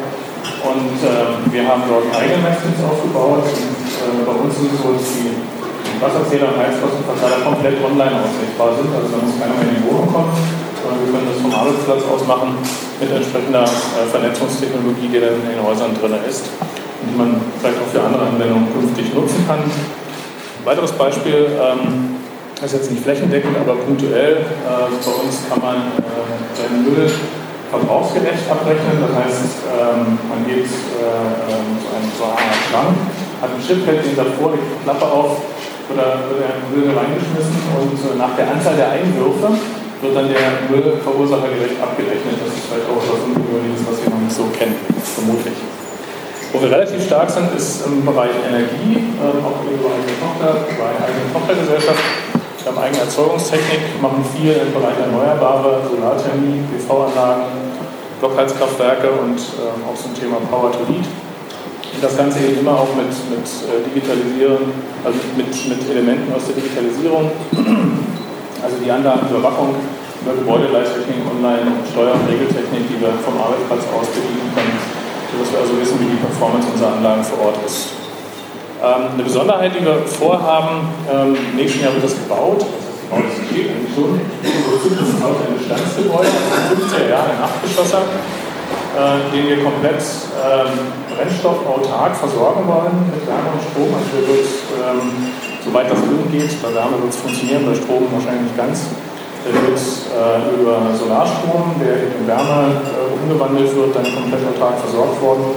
[0.60, 3.46] Und äh, wir haben dort einen eigenen Messdienst aufgebaut.
[3.46, 5.32] Und äh, bei uns es so, dass die
[6.00, 8.90] Wasserzähler und Heizkostenverteiler komplett online ausrichtbar sind.
[8.92, 10.32] Also da muss keiner mehr in die Wohnung kommen,
[10.80, 12.56] sondern wir können das vom Arbeitsplatz aus machen
[12.98, 16.48] mit entsprechender äh, Vernetzungstechnologie, die dann in den Häusern drin ist
[17.00, 19.64] und die man vielleicht auch für andere Anwendungen künftig nutzen kann.
[19.64, 22.19] Ein weiteres Beispiel, ähm,
[22.60, 24.36] das ist jetzt nicht flächendeckend, aber punktuell.
[24.36, 26.12] Äh, bei uns kann man äh,
[26.52, 27.08] seinen Müll
[27.70, 29.00] verbrauchsgerecht abrechnen.
[29.00, 31.24] Das heißt, ähm, man geht äh,
[31.80, 32.96] zu einem so einer Schrank
[33.40, 35.40] hat ein Chip, hält den davor, die Klappe auf,
[35.88, 39.56] wird, er, wird er den Müll reingeschmissen und nach der Anzahl der Einwürfe
[40.00, 42.36] wird dann der Müllverursacher gerecht abgerechnet.
[42.36, 44.76] Das ist vielleicht auch etwas Ungewöhnliches, was wir noch nicht so kennen,
[45.16, 45.56] vermutlich.
[46.52, 50.84] Wo wir relativ stark sind, ist im Bereich Energie, äh, auch über eigene Tochter, über
[50.88, 52.39] eine Tochtergesellschaft.
[52.70, 57.74] Wir haben eigene Erzeugungstechnik, machen viel im Bereich Erneuerbare, Solarthermie, PV-Anlagen,
[58.22, 61.02] Blockheizkraftwerke und äh, auch zum Thema Power to Lead.
[61.02, 64.70] Und das Ganze eben immer auch mit, mit äh, Digitalisieren,
[65.02, 67.34] also mit, mit Elementen aus der Digitalisierung
[68.62, 69.74] also die Anlagenüberwachung
[70.22, 74.78] über Gebäudeleisttechnik, Online- Steuer- und Regeltechnik, die wir vom Arbeitsplatz aus bedienen können,
[75.34, 77.98] sodass wir also wissen, wie die Performance unserer Anlagen vor Ort ist.
[78.80, 83.28] Ähm, eine Besonderheit, die wir vorhaben, ähm, im nächsten Jahr wird das gebaut, das gebaut
[83.28, 90.00] ist steht eigentlich schon, das ist ein Bestandsgebäude, 50er Jahre Nachtgeschosser, äh, den wir komplett
[90.00, 93.92] ähm, brennstoffautark versorgen wollen mit Wärme und Strom.
[93.92, 95.28] Also wir wird ähm,
[95.60, 98.88] soweit das Öl geht, bei Wärme wird es funktionieren, bei Strom wahrscheinlich nicht ganz.
[99.44, 105.20] Der wird äh, über Solarstrom, der in Wärme äh, umgewandelt wird, dann komplett autark versorgt
[105.20, 105.52] worden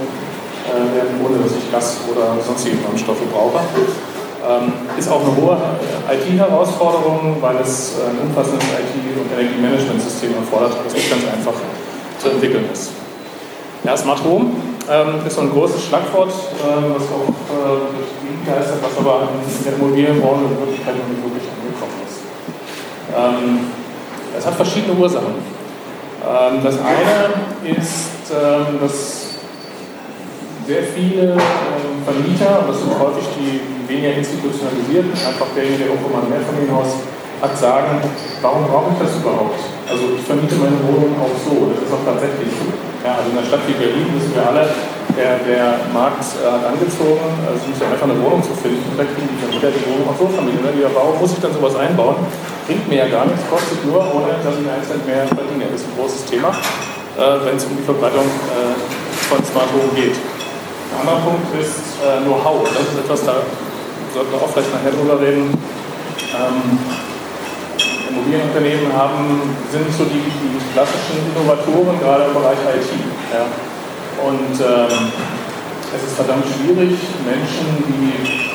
[0.72, 3.60] werden, ohne dass ich Gas oder sonstige Brennstoffe brauche.
[4.44, 5.56] Ähm, ist auch eine hohe
[6.10, 11.56] IT-Herausforderung, weil es äh, ein umfassendes IT- und Energiemanagementsystem erfordert, das nicht ganz einfach
[12.18, 12.90] zu entwickeln ist.
[13.84, 14.52] Ja, Smart Home
[14.90, 19.28] ähm, ist so ein großes Schlagwort, äh, was auch äh, durch die geistert, was aber
[19.32, 22.20] in der Immobilienbranche in Wirklichkeit noch nicht wirklich angekommen ist.
[23.16, 23.72] Ähm,
[24.36, 25.34] es hat verschiedene Ursachen.
[26.20, 29.33] Ähm, das eine ist, ähm, dass
[30.66, 36.08] sehr viele ähm, Vermieter, und das sind häufig die weniger institutionalisierten, einfach derjenige, der irgendwo
[36.08, 37.04] mal ein Mehrfamilienhaus
[37.40, 38.00] hat, sagen,
[38.40, 39.60] warum brauche ich das überhaupt?
[39.84, 42.72] Also ich vermiete meine Wohnung auch so, das ist auch tatsächlich so.
[43.04, 44.64] Ja, also in einer Stadt wie Berlin wissen wir alle,
[45.12, 48.80] der, der Markt äh, hat angezogen, also es ist ja einfach eine Wohnung zu finden.
[48.96, 50.64] Vielleicht kriegen die Vermieter die Wohnung auch so vermieten.
[50.64, 50.72] Ne?
[50.88, 52.16] Warum muss ich dann sowas einbauen?
[52.64, 55.68] Bringt mir ja gar nichts, kostet nur, ohne dass ich einen Cent mehr verdiene.
[55.68, 58.72] Das ist ein großes Thema, äh, wenn es um die Verbreitung äh,
[59.28, 60.16] von Smart Home geht.
[60.94, 62.62] Ein anderer Punkt ist äh, Know-how.
[62.70, 63.42] Das ist etwas, da
[64.14, 65.50] sollten wir auch vielleicht nachher drüber reden.
[65.50, 66.78] Ähm,
[68.10, 69.42] Immobilienunternehmen haben,
[69.74, 72.94] sind so die, die klassischen Innovatoren, gerade im Bereich IT.
[73.34, 73.50] Ja.
[74.22, 75.10] Und ähm,
[75.90, 76.94] es ist verdammt schwierig,
[77.26, 78.54] Menschen, die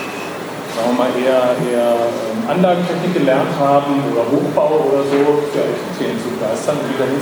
[0.80, 6.15] sagen wir mal, eher, eher ähm, Anlagentechnik gelernt haben oder Hochbau oder so, für IT-Themen
[6.23, 7.19] zu begeistern und die dahin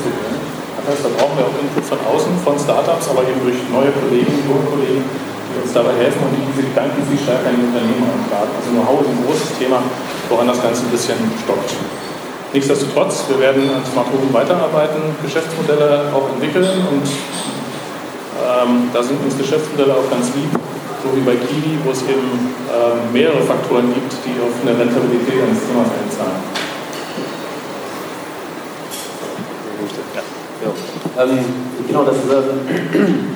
[0.88, 4.32] heißt, da brauchen wir auch Input von außen, von Startups, aber eben durch neue Kollegen,
[4.48, 8.08] junge Kollegen, die uns dabei helfen und die diese Gedanken viel stärker in die Unternehmen
[8.08, 8.52] eintragen.
[8.56, 9.84] Also Know-how ist ein großes Thema,
[10.32, 11.76] woran das Ganze ein bisschen stockt.
[12.56, 17.06] Nichtsdestotrotz, wir werden an Smart Home weiterarbeiten, Geschäftsmodelle auch entwickeln und
[18.40, 20.50] ähm, da sind uns Geschäftsmodelle auch ganz lieb,
[21.04, 25.44] so wie bei Kiwi, wo es eben ähm, mehrere Faktoren gibt, die auf eine Rentabilität
[25.44, 26.40] eines Zimmers einzahlen.
[30.16, 30.47] Ja.
[31.18, 31.40] Ähm,
[31.88, 33.36] genau, das ist ähm,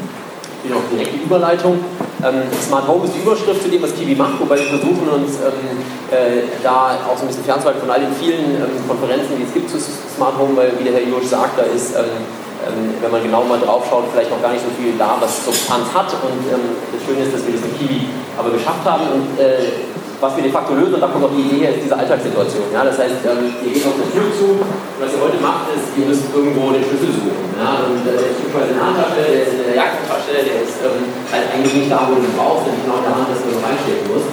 [0.76, 1.80] auch direkt die Überleitung.
[2.24, 5.42] Ähm, Smart Home ist die Überschrift zu dem, was Kiwi macht, wobei wir versuchen uns
[5.42, 5.82] ähm,
[6.12, 9.54] äh, da auch so ein bisschen fernzuhalten von all den vielen ähm, Konferenzen, die es
[9.54, 12.22] gibt zu Smart Home, weil wie der Herr Josch sagt, da ist, ähm,
[12.62, 15.46] ähm, wenn man genau mal drauf schaut, vielleicht noch gar nicht so viel da, was
[15.46, 16.14] Substanz hat.
[16.22, 18.06] Und ähm, das Schöne ist, dass wir das mit Kiwi
[18.38, 19.06] aber geschafft haben.
[19.10, 19.90] Und äh,
[20.22, 22.70] was wir de facto lösen, und da kommt auch die Idee ist diese Alltagssituation.
[22.70, 22.86] Ja?
[22.86, 24.62] Das heißt, ähm, ihr geht auf den Tür zu,
[25.02, 27.50] was ihr heute macht, ist, ihr müsst irgendwo den Schlüssel suchen.
[27.58, 27.90] Ja?
[27.90, 31.10] Und äh, der ist in der Handtasche, der ist in der Jackentasche, der ist ähm,
[31.34, 33.50] halt eigentlich nicht da, wo du ihn brauchst, denn genau in der Hand, dass du
[33.50, 34.30] reinstecken musst.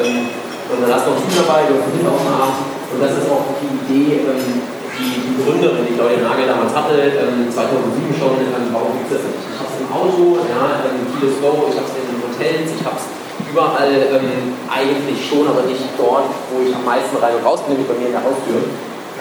[0.00, 0.32] Ähm,
[0.66, 2.52] und dann du noch Team dabei, du hast einen Hinteraußenarm.
[2.90, 4.64] Und das ist auch die Idee, ähm,
[4.96, 9.20] die, die Gründerin, die Claudia Nagel damals hatte, ähm, 2007 schon, ähm, warum gibt es
[9.20, 9.52] das nicht?
[9.52, 12.82] Ich habe es im Auto, ja, ähm, vieles Go, ich habe es in Hotels, ich
[12.82, 13.06] habe es
[13.50, 17.78] überall ähm, eigentlich schon, aber nicht dort, wo ich am meisten rein und raus bin,
[17.86, 18.60] bei mir in der Haustür.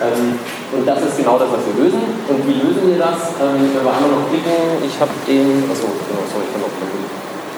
[0.01, 0.39] Ähm,
[0.75, 2.03] und das ist genau das, was wir lösen.
[2.27, 3.31] Und wie lösen wir das?
[3.39, 6.73] Ähm, wenn wir einmal noch klicken, ich habe den, achso, genau, sorry, ich kann noch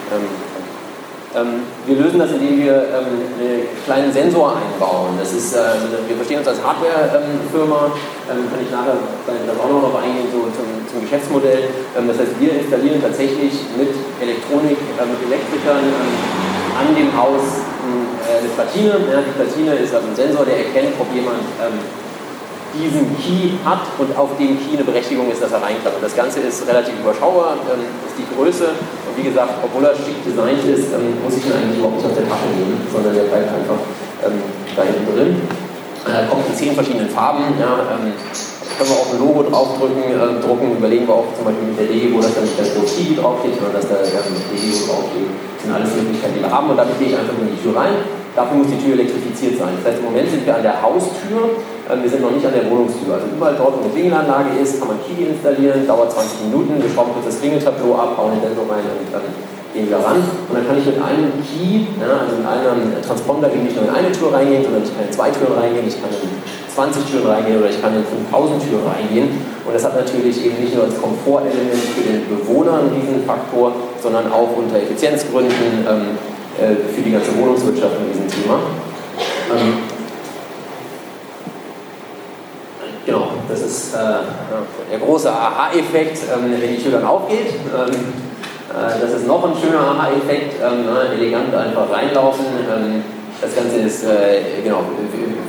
[0.08, 0.24] ähm,
[1.36, 5.12] ähm, wir lösen das, indem wir ähm, einen kleinen Sensor einbauen.
[5.18, 5.76] Das ist, äh,
[6.08, 7.92] wir verstehen uns als Hardware-Firma,
[8.32, 8.96] ähm, kann ich nachher
[9.26, 11.68] dann auch noch eingehen so zum, zum Geschäftsmodell.
[11.96, 13.92] Ähm, das heißt, wir installieren tatsächlich mit
[14.24, 17.42] Elektronik, mit Elektrikern ähm, an dem Haus
[18.22, 18.94] äh, eine Platine.
[19.10, 21.74] Ja, die Platine ist also ein Sensor, der erkennt, ob jemand ähm,
[22.76, 25.94] diesen Key hat und auf dem Key eine Berechtigung ist, dass er rein kann.
[25.94, 29.94] Und das Ganze ist relativ überschaubar, ähm, ist die Größe und wie gesagt, obwohl er
[29.96, 33.14] schick designt ist, ähm, muss ich ihn eigentlich überhaupt nicht aus der Tasche nehmen, sondern
[33.14, 33.80] der bleibt einfach
[34.22, 34.38] ähm,
[34.76, 35.30] da hinten drin.
[36.06, 37.42] Er kommt in zehn verschiedenen Farben.
[37.58, 38.14] Ja, ähm,
[38.78, 41.90] können wir auch ein Logo draufdrücken, äh, drucken, überlegen wir auch zum Beispiel mit der
[41.90, 45.28] DG, wo das dann nicht das Kiwi draufsteht, sondern dass da ähm, DG draufsteht.
[45.34, 47.74] Das sind alles Möglichkeiten, die wir haben und damit gehe ich einfach in die Tür
[47.74, 47.98] rein.
[48.38, 49.74] Dafür muss die Tür elektrifiziert sein.
[49.82, 51.58] Das heißt, im Moment sind wir an der Haustür,
[51.90, 53.18] äh, wir sind noch nicht an der Wohnungstür.
[53.18, 56.86] Also überall dort, wo eine Klingelanlage ist, kann man Kiwi installieren, dauert 20 Minuten, wir
[56.86, 59.26] schrauben kurz das Klingeltableau ab, bauen den Sensor rein und dann
[59.74, 60.22] gehen wir ran.
[60.22, 63.94] Und dann kann ich mit einem Key, ja, also mit einem Transponder, nicht nur in
[63.94, 66.30] eine Tür reingehen, sondern ich kann in zwei Türen reingehen, ich kann in
[66.78, 69.28] 20 Türen reingehen oder ich kann in 5000 Türen reingehen.
[69.66, 74.30] Und das hat natürlich eben nicht nur als Komfortelement für den Bewohner einen Riesenfaktor, sondern
[74.30, 76.14] auch unter Effizienzgründen ähm,
[76.54, 78.60] äh, für die ganze Wohnungswirtschaft in diesem Thema.
[79.50, 79.74] Ähm,
[83.04, 83.98] genau, das ist äh,
[84.92, 87.54] der große Aha-Effekt, ähm, wenn die Tür dann aufgeht.
[87.74, 87.90] Ähm,
[88.70, 92.46] äh, das ist noch ein schöner Aha-Effekt, ähm, ne, elegant einfach reinlaufen.
[93.40, 94.82] Das Ganze ist, äh, genau,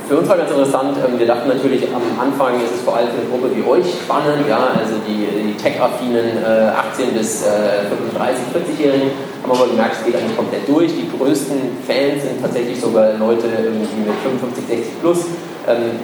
[0.08, 0.96] für uns war ganz interessant.
[0.98, 3.86] Ähm, wir dachten natürlich am Anfang ist es vor allem für eine Gruppe wie euch
[3.90, 9.10] spannend, ja, also die, die tech-affinen äh, 18 bis äh, 35, 40-Jährigen.
[9.42, 10.92] Haben aber gemerkt, es geht eigentlich komplett durch.
[10.94, 15.18] Die größten Fans sind tatsächlich sogar Leute irgendwie mit 55, 60 plus,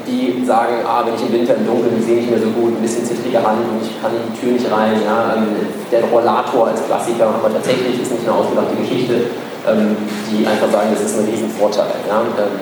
[0.07, 2.83] die sagen, ah, wenn ich im Winter im Dunkeln sehe ich mehr so gut, ein
[2.83, 5.01] bisschen zittrige Hand und ich kann die Tür nicht rein.
[5.05, 5.35] Ja.
[5.35, 5.49] Ähm,
[5.91, 9.33] der Rollator als Klassiker, aber tatsächlich ist nicht eine ausgedachte Geschichte
[9.67, 9.97] ähm,
[10.31, 11.91] die einfach sagen, das ist ein Riesenvorteil.
[12.09, 12.21] Ja?
[12.21, 12.61] Ähm,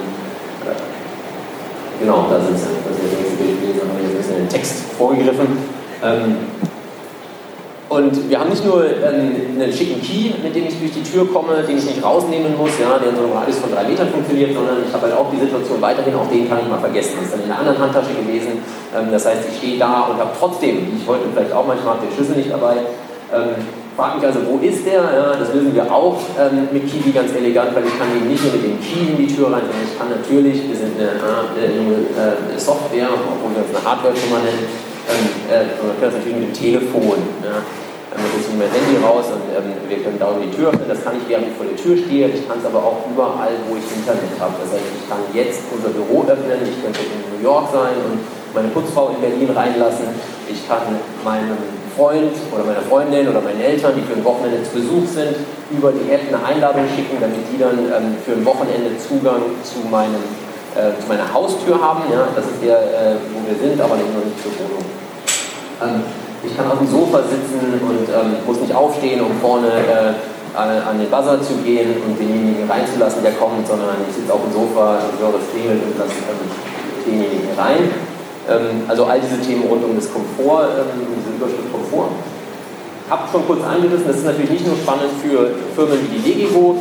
[0.64, 2.26] äh, genau.
[2.30, 5.58] Das ist das nächste Bild gewesen, haben wir jetzt ein bisschen den Text vorgegriffen.
[7.88, 11.28] Und wir haben nicht nur ähm, einen schicken Key, mit dem ich durch die Tür
[11.28, 14.08] komme, den ich nicht rausnehmen muss, ja, der in so einem Radius von drei Metern
[14.08, 17.20] funktioniert, sondern ich habe halt auch die Situation weiterhin, auch den kann ich mal vergessen.
[17.20, 18.64] Das ist dann in einer anderen Handtasche gewesen.
[18.96, 22.10] Ähm, das heißt, ich stehe da und habe trotzdem, ich heute vielleicht auch manchmal den
[22.16, 22.80] Schlüssel nicht dabei.
[23.32, 25.06] Ähm, Frag mich also, wo ist der?
[25.06, 28.42] Ja, das lösen wir auch ähm, mit Kiwi ganz elegant, weil ich kann eben nicht
[28.42, 31.14] nur mit dem Key in die Tür rein, sondern ich kann natürlich, wir sind eine,
[31.14, 34.83] eine, eine Software, obwohl wir uns eine Hardware-Firma nennen, ähm,
[35.50, 37.18] äh, wir können das natürlich mit dem Telefon.
[38.14, 40.86] Dann ist mein Handy raus und ähm, wir können da die Tür öffnen.
[40.86, 42.30] Das kann ich, während ich vor der Tür stehe.
[42.30, 44.54] Ich kann es aber auch überall, wo ich Internet habe.
[44.62, 48.22] Das heißt, ich kann jetzt unser Büro öffnen, ich könnte in New York sein und
[48.54, 50.06] meine Putzfrau in Berlin reinlassen.
[50.46, 50.94] Ich kann
[51.26, 51.58] meinem
[51.96, 55.34] Freund oder meiner Freundin oder meinen Eltern, die für ein Wochenende zu Besuch sind,
[55.70, 59.82] über die App eine Einladung schicken, damit die dann ähm, für ein Wochenende Zugang zu,
[59.90, 60.22] meinem,
[60.74, 62.02] äh, zu meiner Haustür haben.
[62.10, 62.28] Ja?
[62.34, 64.84] Das ist der, äh, wo wir sind, aber nicht nur nicht zur Wohnung.
[65.82, 66.02] Ähm,
[66.44, 70.12] ich kann auf dem Sofa sitzen und ähm, muss nicht aufstehen, um vorne äh,
[70.54, 74.52] an den Buzzer zu gehen und denjenigen reinzulassen, der kommt, sondern ich sitze auf dem
[74.52, 76.46] Sofa, höre das klingelt und lasse ähm,
[77.02, 77.90] denjenigen rein.
[78.46, 82.12] Ähm, also all diese Themen rund um das Komfort, ähm, diese Überschrift Komfort.
[83.10, 86.76] Hab schon kurz angerissen, das ist natürlich nicht nur spannend für Firmen wie die Legigo,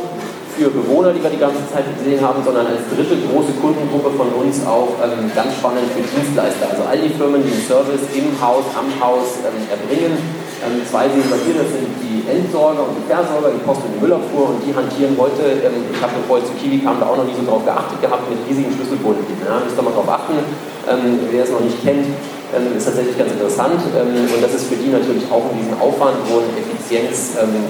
[0.54, 4.30] für Bewohner, die wir die ganze Zeit gesehen haben, sondern als dritte große Kundengruppe von
[4.38, 6.70] uns auch ähm, ganz spannend für Dienstleister.
[6.70, 10.14] Also all die Firmen, die den Service im Haus, am Haus ähm, erbringen.
[10.62, 13.98] Ähm, zwei sehen wir hier, das sind die Entsorger und die Versorger, die Post- und
[13.98, 17.18] die Müllabfuhr und die hantieren heute, ähm, ich habe ich zu Kiwi kam, da auch
[17.18, 19.26] noch nie so drauf geachtet gehabt, mit riesigen Schlüsselbunden.
[19.42, 20.38] Ja, müsst ihr mal drauf achten,
[20.86, 22.06] ähm, wer es noch nicht kennt.
[22.54, 26.22] Ähm, ist tatsächlich ganz interessant und das ist für die natürlich auch in diesem Aufwand,
[26.30, 27.66] wo eine Effizienzsteigerung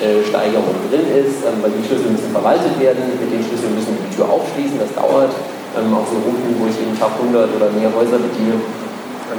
[0.00, 4.12] äh, drin ist, ähm, weil die Schlüssel müssen verwaltet werden, mit den Schlüsseln müssen die
[4.14, 5.32] Tür aufschließen, das dauert.
[5.76, 8.60] Ähm, auch so Routen, wo ich jeden Tag 100 oder mehr Häuser bediene.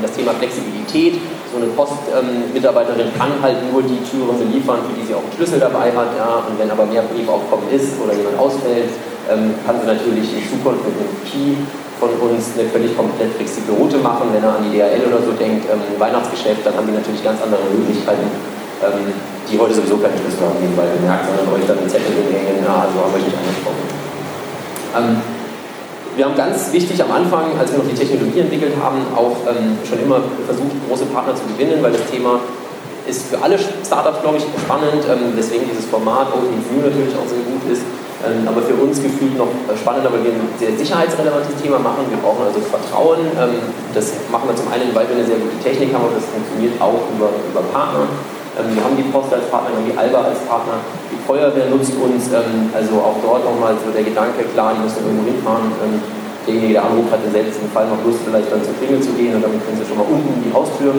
[0.01, 1.18] das Thema Flexibilität,
[1.49, 5.60] so eine Postmitarbeiterin kann halt nur die Türen beliefern, für die sie auch einen Schlüssel
[5.60, 6.14] dabei hat.
[6.14, 6.45] Ja.
[6.45, 8.93] Und wenn aber mehr Briefaufkommen ist oder jemand ausfällt,
[9.26, 11.58] ähm, kann sie natürlich in Zukunft mit einem Key
[11.97, 14.30] von uns eine völlig komplett flexible Route machen.
[14.32, 17.41] Wenn er an die DHL oder so denkt, ähm, Weihnachtsgeschäft, dann haben die natürlich ganz
[17.41, 18.30] andere Möglichkeiten,
[18.86, 19.18] ähm,
[19.50, 22.88] die heute sowieso keine Schlüssel haben, nebenbei bemerkt, sondern euch dann einen Zettel hinhängen, ja,
[22.88, 23.86] also haben wir nicht angesprochen.
[24.95, 25.10] Ähm,
[26.18, 29.78] wir haben ganz wichtig am Anfang, als wir noch die Technologie entwickelt haben, auch ähm,
[29.88, 30.20] schon immer
[30.50, 32.41] versucht, große Partner zu gewinnen, weil das Thema
[33.06, 37.30] ist für alle Startups, glaube ich, spannend, ähm, deswegen dieses Format Open View natürlich auch
[37.30, 37.86] sehr gut ist,
[38.26, 42.04] ähm, aber für uns gefühlt noch spannender, weil wir ein sehr sicherheitsrelevantes Thema machen.
[42.10, 43.22] Wir brauchen also Vertrauen.
[43.38, 43.62] Ähm,
[43.93, 46.82] das machen wir zum einen, weil wir eine sehr gute Technik haben und das funktioniert
[46.82, 48.10] auch über, über Partner.
[48.58, 50.82] Ähm, wir haben die Post als Partner, wir haben die Alba als Partner.
[51.14, 55.05] Die Feuerwehr nutzt uns, ähm, also auch dort nochmal so der Gedanke, klar, die müssen
[55.05, 55.70] irgendwo hinfahren.
[55.86, 56.01] Ähm,
[56.49, 59.36] derjenige, der anruft, hat im seltensten Fall noch Lust, vielleicht dann zur Klingel zu gehen
[59.36, 60.95] und damit können sie schon mal unten die Haustür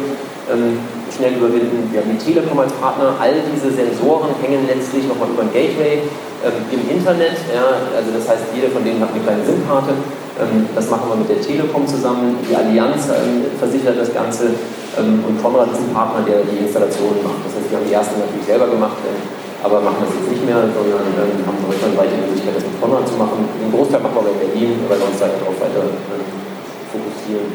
[1.13, 1.93] schnell überwinden.
[1.93, 3.13] Wir haben die Telekom als Partner.
[3.21, 6.01] All diese Sensoren hängen letztlich nochmal über ein Gateway
[6.73, 7.37] im Internet.
[7.53, 9.93] Ja, also das heißt, jeder von denen hat eine kleine SIM-Karte.
[10.75, 12.37] Das machen wir mit der Telekom zusammen.
[12.49, 13.09] Die Allianz
[13.59, 14.51] versichert das Ganze.
[14.99, 17.47] Ähm, und Konrad ist ein Partner, der die Installationen macht.
[17.47, 19.21] Das heißt, wir haben die ersten natürlich selber gemacht, ähm,
[19.63, 23.07] aber machen das jetzt nicht mehr, sondern ähm, haben deutschlandweit die Möglichkeit, das mit Konrad
[23.07, 23.47] zu machen.
[23.63, 25.87] Den Großteil machen wir in Berlin, weil wir uns darauf weiter
[26.91, 27.53] fokussieren.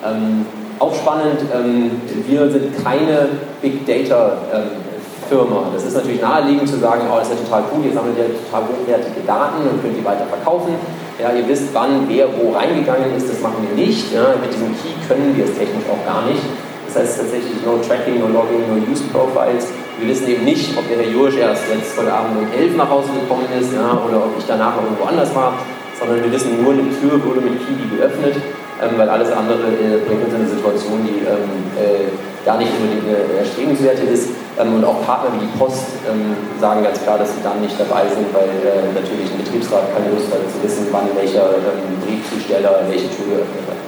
[0.00, 0.46] Ähm,
[0.78, 4.82] auch spannend, ähm, wir sind keine Big Data ähm,
[5.28, 5.70] Firma.
[5.72, 8.26] Das ist natürlich naheliegend zu sagen, oh, das ist ja total cool, ihr sammelt ja
[8.28, 10.74] total hochwertige Daten und könnt die weiter verkaufen.
[11.20, 14.12] Ja, ihr wisst, wann wer wo reingegangen ist, das machen wir nicht.
[14.12, 16.42] Ja, mit diesem Key können wir es technisch auch gar nicht.
[16.86, 19.68] Das heißt tatsächlich no Tracking, no Logging, no Use Profiles.
[19.98, 22.90] Wir wissen eben nicht, ob der Herr Jursch erst jetzt heute Abend um 11 nach
[22.90, 25.54] Hause gekommen ist ja, oder ob ich danach noch irgendwo anders war,
[25.98, 28.36] sondern wir wissen nur, eine Tür wurde mit Key geöffnet
[28.82, 32.10] ähm, weil alles andere äh, bringt uns in eine Situation, die ähm, äh,
[32.44, 34.30] gar nicht unbedingt eine erstrebenswerte ist.
[34.58, 37.78] Ähm, und auch Partner wie die Post ähm, sagen ganz klar, dass sie dann nicht
[37.78, 41.96] dabei sind, weil äh, natürlich ein Betriebsrat keine Lust hat zu wissen, wann welcher ähm,
[42.04, 43.80] Briefzusteller welche Tür geöffnet hat.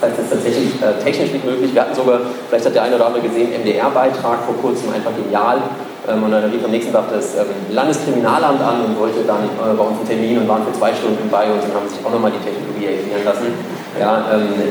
[0.00, 1.74] Das heißt, es ist tatsächlich äh, technisch nicht möglich.
[1.74, 5.60] Wir hatten sogar, vielleicht hat der eine oder andere gesehen, MDR-Beitrag vor kurzem, einfach genial.
[6.08, 7.36] Ähm, und dann rief am nächsten Tag das
[7.68, 11.28] Landeskriminalamt an und wollte dann äh, bei uns einen Termin und waren für zwei Stunden
[11.28, 13.52] bei uns und haben sich auch nochmal die Technologie erklären lassen
[13.98, 14.24] ja,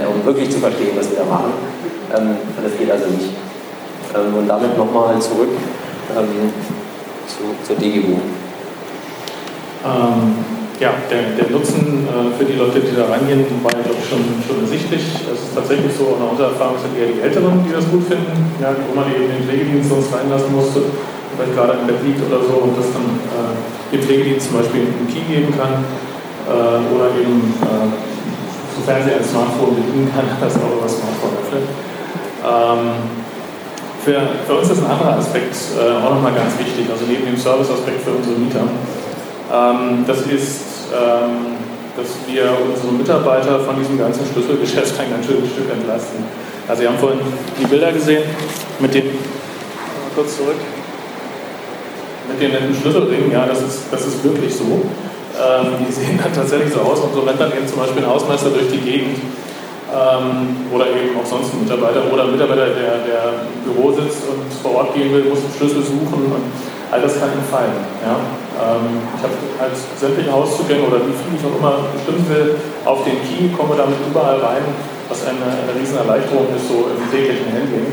[0.08, 1.52] um wirklich zu verstehen, was wir da machen.
[2.16, 3.32] Ähm, das geht also nicht.
[4.16, 5.54] Ähm, und damit nochmal zurück
[6.18, 6.52] ähm,
[7.28, 8.18] zu, zur DGU.
[9.86, 10.36] Ähm,
[10.80, 14.08] ja, der, der Nutzen äh, für die Leute, die da reingehen, war ja glaube ich
[14.08, 15.04] schon, schon ersichtlich.
[15.28, 18.32] Es ist tatsächlich so, nach unserer Erfahrung sind eher die Älteren, die das gut finden,
[18.64, 20.88] ja, wo man eben den Pflegedienst sonst reinlassen musste,
[21.36, 23.54] vielleicht gerade im Bett liegt oder so und das dann äh,
[23.92, 25.84] dem Pflegedienst zum Beispiel einen Key geben kann
[26.48, 27.88] äh, oder eben äh,
[28.80, 31.68] sofern sie ein Smartphone bedienen kann, das auch über Smartphone öffnet.
[32.44, 32.92] Ähm,
[34.04, 37.38] für, für, uns ist ein anderer Aspekt äh, auch nochmal ganz wichtig, also neben dem
[37.38, 38.64] Service-Aspekt für unsere Mieter.
[39.52, 41.60] Ähm, das ist, ähm,
[41.98, 46.24] dass wir unsere Mitarbeiter von diesem ganzen Schlüsselgeschäft ein ganz schönes Stück entlasten.
[46.68, 47.20] Also, Sie haben vorhin
[47.60, 48.24] die Bilder gesehen
[48.80, 49.04] mit dem,
[50.16, 50.60] kurz zurück,
[52.30, 54.86] mit den netten Schlüsselringen, ja, das ist, das ist wirklich so.
[55.40, 58.10] Ähm, die sehen dann tatsächlich so aus und so rennt dann eben zum Beispiel ein
[58.10, 59.18] Hausmeister durch die Gegend
[59.90, 64.30] ähm, oder eben auch sonst ein Mitarbeiter oder ein Mitarbeiter, der, der im Büro sitzt
[64.30, 66.46] und vor Ort gehen will, muss einen Schlüssel suchen und
[66.92, 67.74] all das kann ihm fallen.
[68.06, 68.18] Ja?
[68.60, 73.04] Ähm, ich habe halt sämtliche Hauszugänge oder wie viel ich auch immer bestimmen will, auf
[73.04, 74.66] den Key, komme damit überall rein,
[75.10, 77.90] was eine, eine riesen Erleichterung ist, so im täglichen Handling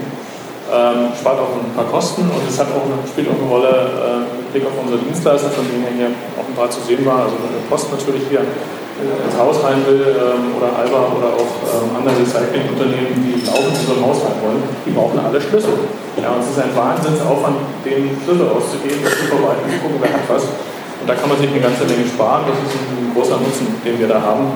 [0.67, 3.71] ähm, spart auch ein paar Kosten und es hat auch eine, spielt auch eine Rolle
[3.71, 7.31] äh, mit Blick auf unsere Dienstleister, von denen hier auch ein paar zu sehen war.
[7.31, 11.53] Also wenn der Post natürlich hier ins Haus rein will ähm, oder Alba oder auch
[11.69, 15.77] ähm, andere Recyclingunternehmen, die laufend in so ein Haus rein wollen, die brauchen alle Schlüssel.
[16.17, 20.13] Ja, und es ist ein Wahnsinnsaufwand, den Schlüssel auszugeben, das zu verwalten, zu gucken, wer
[20.17, 20.49] hat was.
[20.49, 22.49] Und da kann man sich eine ganze Menge sparen.
[22.49, 24.49] Das ist ein, großer Nutzen, den wir da haben.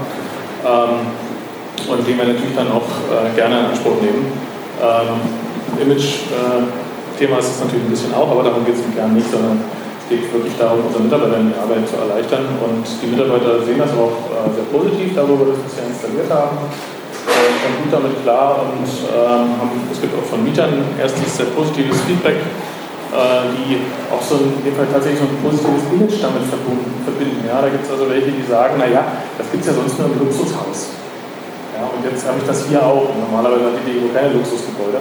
[0.65, 1.15] Ähm,
[1.87, 4.33] und den wir natürlich dann auch äh, gerne in Anspruch nehmen.
[5.79, 9.61] Image-Thema ist es natürlich ein bisschen auch, aber darum geht es Kern nicht, sondern
[10.01, 12.49] es geht wirklich darum, unseren Mitarbeitern die Arbeit zu erleichtern.
[12.59, 16.31] Und die Mitarbeiter sehen das auch äh, sehr positiv, darüber, dass wir es bisher installiert
[16.33, 16.57] haben.
[16.61, 22.01] Äh, kommen gut damit klar und haben, es gibt auch von Mietern erstens sehr positives
[22.09, 27.47] Feedback, äh, die auch so in dem Fall tatsächlich so ein positives Image damit verbinden.
[27.47, 29.05] Ja, da gibt es also welche, die sagen, naja,
[29.39, 30.99] das gibt es ja sonst nur im Luxushaus.
[31.77, 33.09] Ja, und jetzt habe ich das hier auch.
[33.15, 35.01] Normalerweise hat die DEO keine Luxusgebäude.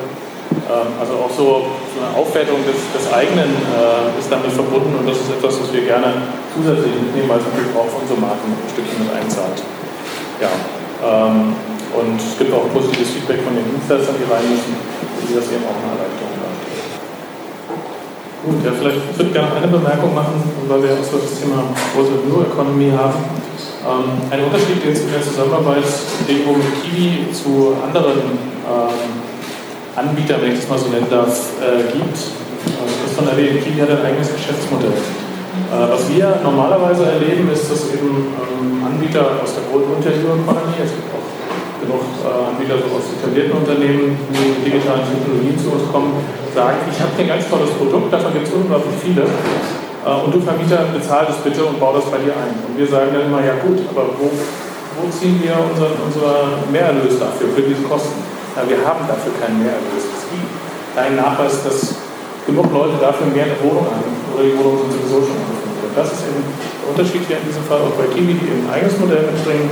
[0.69, 1.65] Ähm, also auch so,
[1.97, 5.81] eine Aufwertung des, des eigenen äh, ist damit verbunden und das ist etwas, was wir
[5.81, 9.59] gerne zusätzlich mitnehmen, weil es natürlich auch für unsere Marken ein Stückchen mit einzahlt.
[10.39, 10.53] Ja,
[11.01, 11.57] ähm,
[11.89, 14.77] und es gibt auch positives Feedback von den Dienstleistern, die rein müssen,
[15.25, 16.89] die das eben auch eine Erleichterung darstellt.
[18.45, 20.37] Gut, ja, vielleicht würde ich gerne eine Bemerkung machen,
[20.69, 23.19] weil wir auch so das Thema große New Economy haben.
[23.83, 25.83] Ähm, ein Unterschied, den es in der Zusammenarbeit
[26.29, 26.45] mit
[26.85, 29.28] Kiwi zu anderen ähm,
[29.95, 32.17] Anbieter, wenn ich das mal so nennen darf, äh, gibt.
[32.77, 34.93] Also das von erwähnt, Kiwi hat ein eigenes Geschäftsmodell.
[34.93, 40.13] Äh, was wir normalerweise erleben, ist, dass eben ähm, Anbieter aus der Gold- und der
[40.13, 41.27] es gibt auch
[41.81, 46.13] genug äh, Anbieter aus etablierten Unternehmen, die mit digitalen Technologien zu uns kommen,
[46.53, 49.23] sagen, ich habe ein ganz tolles Produkt, davon gibt es unglaublich viele.
[49.25, 52.53] Äh, und du Vermieter, bezahl das bitte und bau das bei dir ein.
[52.65, 57.19] Und wir sagen dann immer, ja gut, aber wo, wo ziehen wir unseren, unser Mehrerlös
[57.19, 58.28] dafür, für diese Kosten?
[58.59, 60.03] Ja, wir haben dafür keinen Mehrerlös.
[60.03, 60.51] Es gibt
[60.91, 61.95] keinen Nachweis, dass
[62.43, 65.95] genug Leute dafür mehr eine Wohnung haben oder die Wohnungen sind sowieso schon angefangen.
[65.95, 68.99] Das ist eben der Unterschied hier in diesem Fall auch bei Kiwi, die ein eigenes
[68.99, 69.71] Modell mitbringen,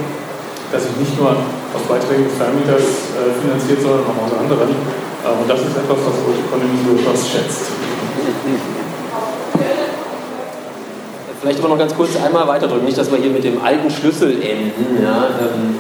[0.72, 4.72] das sich nicht nur aus Beiträgen des Vermieters äh, finanziert, sondern auch aus anderen.
[4.72, 7.76] Äh, und das ist etwas, was die Ökonomie durchaus schätzt.
[11.44, 14.40] Vielleicht aber noch ganz kurz einmal weiterdrücken, nicht, dass wir hier mit dem alten Schlüssel
[14.40, 15.76] enden, ja, ähm,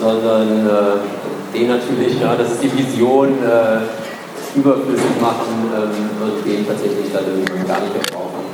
[0.00, 1.21] sondern äh,
[1.54, 7.24] den natürlich, ja, das die Vision, äh, überflüssig machen ähm, und den tatsächlich dann
[7.66, 8.44] gar nicht mehr brauchen.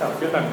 [0.00, 0.46] Ja, vielen Dank.